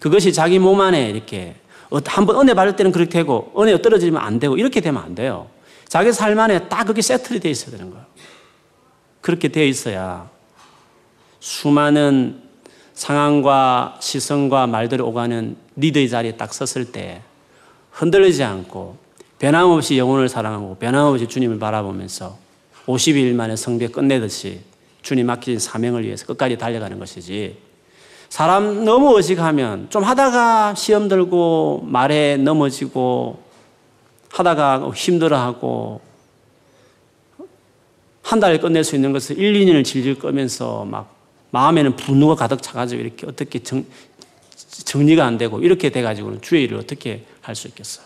그것이 0.00 0.32
자기 0.32 0.58
몸 0.58 0.80
안에 0.80 1.10
이렇게 1.10 1.56
한번 2.06 2.40
은혜 2.40 2.54
받을 2.54 2.76
때는 2.76 2.92
그렇게 2.92 3.10
되고 3.10 3.52
은혜가 3.58 3.82
떨어지면 3.82 4.20
안 4.20 4.38
되고 4.38 4.56
이렇게 4.56 4.80
되면 4.80 5.02
안 5.02 5.14
돼요. 5.14 5.48
자기 5.88 6.12
삶 6.12 6.38
안에 6.38 6.68
딱 6.68 6.84
그게 6.84 7.00
세틀이 7.02 7.40
되어 7.40 7.50
있어야 7.50 7.70
되는 7.70 7.90
거예요. 7.90 8.04
그렇게 9.20 9.48
되어 9.48 9.64
있어야 9.64 10.28
수많은 11.40 12.42
상황과 12.94 13.98
시선과 14.00 14.66
말들이 14.66 15.02
오가는 15.02 15.56
리더의 15.76 16.08
자리에 16.08 16.32
딱 16.32 16.52
섰을 16.52 16.92
때 16.92 17.22
흔들리지 17.92 18.42
않고 18.42 18.96
변함없이 19.38 19.98
영혼을 19.98 20.28
사랑하고 20.28 20.76
변함없이 20.76 21.26
주님을 21.26 21.58
바라보면서 21.58 22.38
50일 22.86 23.34
만에 23.34 23.56
성벽 23.56 23.92
끝내듯이 23.92 24.60
주님 25.02 25.26
맡긴 25.26 25.58
사명을 25.58 26.04
위해서 26.04 26.26
끝까지 26.26 26.56
달려가는 26.58 26.98
것이지. 26.98 27.58
사람 28.28 28.84
너무 28.84 29.16
의식하면 29.16 29.88
좀 29.90 30.02
하다가 30.02 30.74
시험 30.74 31.08
들고 31.08 31.84
말에 31.86 32.36
넘어지고 32.36 33.38
하다가 34.30 34.90
힘들어하고 34.94 36.00
한 38.22 38.40
달에 38.40 38.58
끝낼 38.58 38.82
수 38.82 38.96
있는 38.96 39.12
것을 39.12 39.38
1, 39.38 39.52
2년을 39.54 39.84
질질 39.84 40.18
끄면서 40.18 40.84
막 40.84 41.14
마음에는 41.50 41.94
분노가 41.94 42.34
가득 42.34 42.60
차가지고 42.60 43.00
이렇게 43.00 43.26
어떻게 43.26 43.62
정, 43.62 43.84
정리가 44.84 45.24
안 45.24 45.38
되고 45.38 45.60
이렇게 45.60 45.90
돼가지고는 45.90 46.42
주의 46.42 46.64
일을 46.64 46.78
어떻게 46.78 47.24
할 47.40 47.54
수 47.54 47.68
있겠어요? 47.68 48.04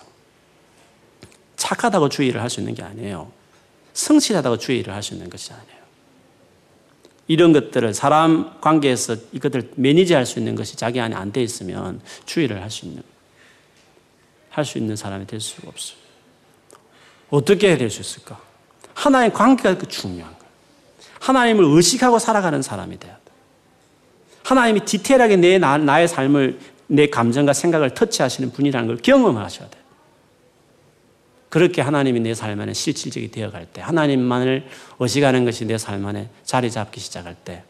착하다고 1.57 2.09
주의 2.09 2.29
일을 2.29 2.41
할수 2.41 2.61
있는 2.61 2.75
게 2.75 2.83
아니에요. 2.83 3.31
성실하다고 3.95 4.59
주의 4.59 4.79
일을 4.81 4.95
할수 4.95 5.15
있는 5.15 5.29
것이 5.29 5.53
아니에요. 5.53 5.81
이런 7.27 7.53
것들을 7.53 7.95
사람 7.95 8.61
관계에서 8.61 9.17
이것들 9.33 9.73
매니지할 9.77 10.27
수 10.27 10.39
있는 10.39 10.55
것이 10.55 10.77
자기 10.77 11.01
안에 11.01 11.15
안 11.15 11.33
돼 11.33 11.43
있으면 11.43 12.01
주의를 12.27 12.61
할 12.63 12.71
수 12.71 12.87
있는 12.87 13.03
할 14.51 14.65
수 14.65 14.79
있는 14.79 14.97
사람이 14.97 15.27
될 15.27 15.41
수가 15.41 15.69
없어요. 15.69 15.97
어떻게 17.31 17.69
해야 17.69 17.79
될 17.79 17.89
수 17.91 18.01
있을까? 18.01 18.41
하나의 18.95 19.33
관계가 19.33 19.79
그 19.79 19.87
중요한 19.87 20.33
거예요. 20.33 20.51
하나님을 21.21 21.65
의식하고 21.65 22.19
살아가는 22.19 22.61
사람이 22.63 22.99
돼야 22.99 23.15
돼. 23.15 23.20
하나님이 24.51 24.81
디테일하게 24.81 25.37
내 25.37 25.59
나, 25.59 25.79
나의 25.79 26.09
삶을 26.09 26.59
내 26.89 27.07
감정과 27.07 27.53
생각을 27.53 27.91
터치하시는 27.91 28.51
분이라는 28.51 28.89
걸 28.89 28.97
경험하셔야 28.97 29.69
돼. 29.71 29.79
그렇게 31.49 31.83
하나님이 31.83 32.19
내 32.19 32.35
삶 32.35 32.61
안에 32.61 32.73
실질적이 32.73 33.31
되어갈 33.31 33.67
때, 33.67 33.81
하나님만을 33.81 34.67
의식하는 34.99 35.45
것이 35.45 35.67
내 35.67 35.77
삶 35.77 36.05
안에 36.05 36.31
자리 36.43 36.69
잡기 36.69 36.99
시작할 36.99 37.37
때, 37.45 37.63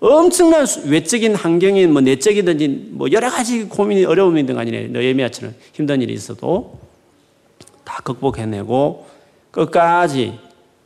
엄청난 0.00 0.66
외적인 0.86 1.34
환경인 1.34 1.92
뭐 1.92 2.02
내적이든지 2.02 2.88
뭐 2.90 3.10
여러 3.12 3.30
가지 3.30 3.64
고민이 3.64 4.04
어려움이 4.04 4.44
든 4.44 4.54
간에 4.56 4.88
너예미야처럼 4.88 5.54
힘든 5.72 6.02
일이 6.02 6.12
있어도 6.12 6.78
다 7.84 8.02
극복해내고 8.02 9.06
끝까지 9.50 10.38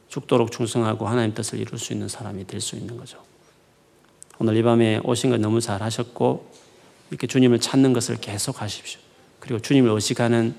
죽도록 0.09 0.53
충성하고 0.53 1.09
하나님 1.09 1.35
뜻을 1.35 1.59
이룰 1.59 1.79
수 1.79 1.93
있는 1.93 2.07
사람이 2.09 2.47
될 2.47 2.61
수 2.61 2.77
있는 2.77 2.97
거죠. 2.97 3.26
오늘 4.39 4.57
이 4.57 4.63
밤에 4.63 5.01
오신 5.03 5.31
거 5.31 5.39
너무 5.39 5.61
잘 5.61 5.83
하셨고 5.83 6.51
이렇게 7.11 7.27
주님을 7.27 7.61
찾는 7.61 7.93
것을 7.93 8.17
계속 8.17 8.61
하십시오. 8.61 9.01
그리고 9.41 9.61
주님을 9.61 9.91
의식하는 9.91 10.55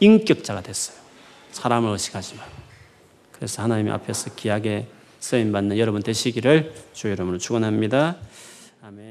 인격자가 0.00 0.62
됐어요. 0.62 0.98
사람을 1.52 1.90
의식하지 1.92 2.36
말 2.36 2.46
그래서 3.32 3.62
하나님 3.62 3.90
앞에서 3.92 4.34
귀하게 4.34 4.86
쓰임 5.20 5.52
받는 5.52 5.78
여러분 5.78 6.02
되시기를 6.02 6.74
주의 6.92 7.12
이름으로 7.12 7.38
축원합니다. 7.38 8.16
아멘. 8.82 9.09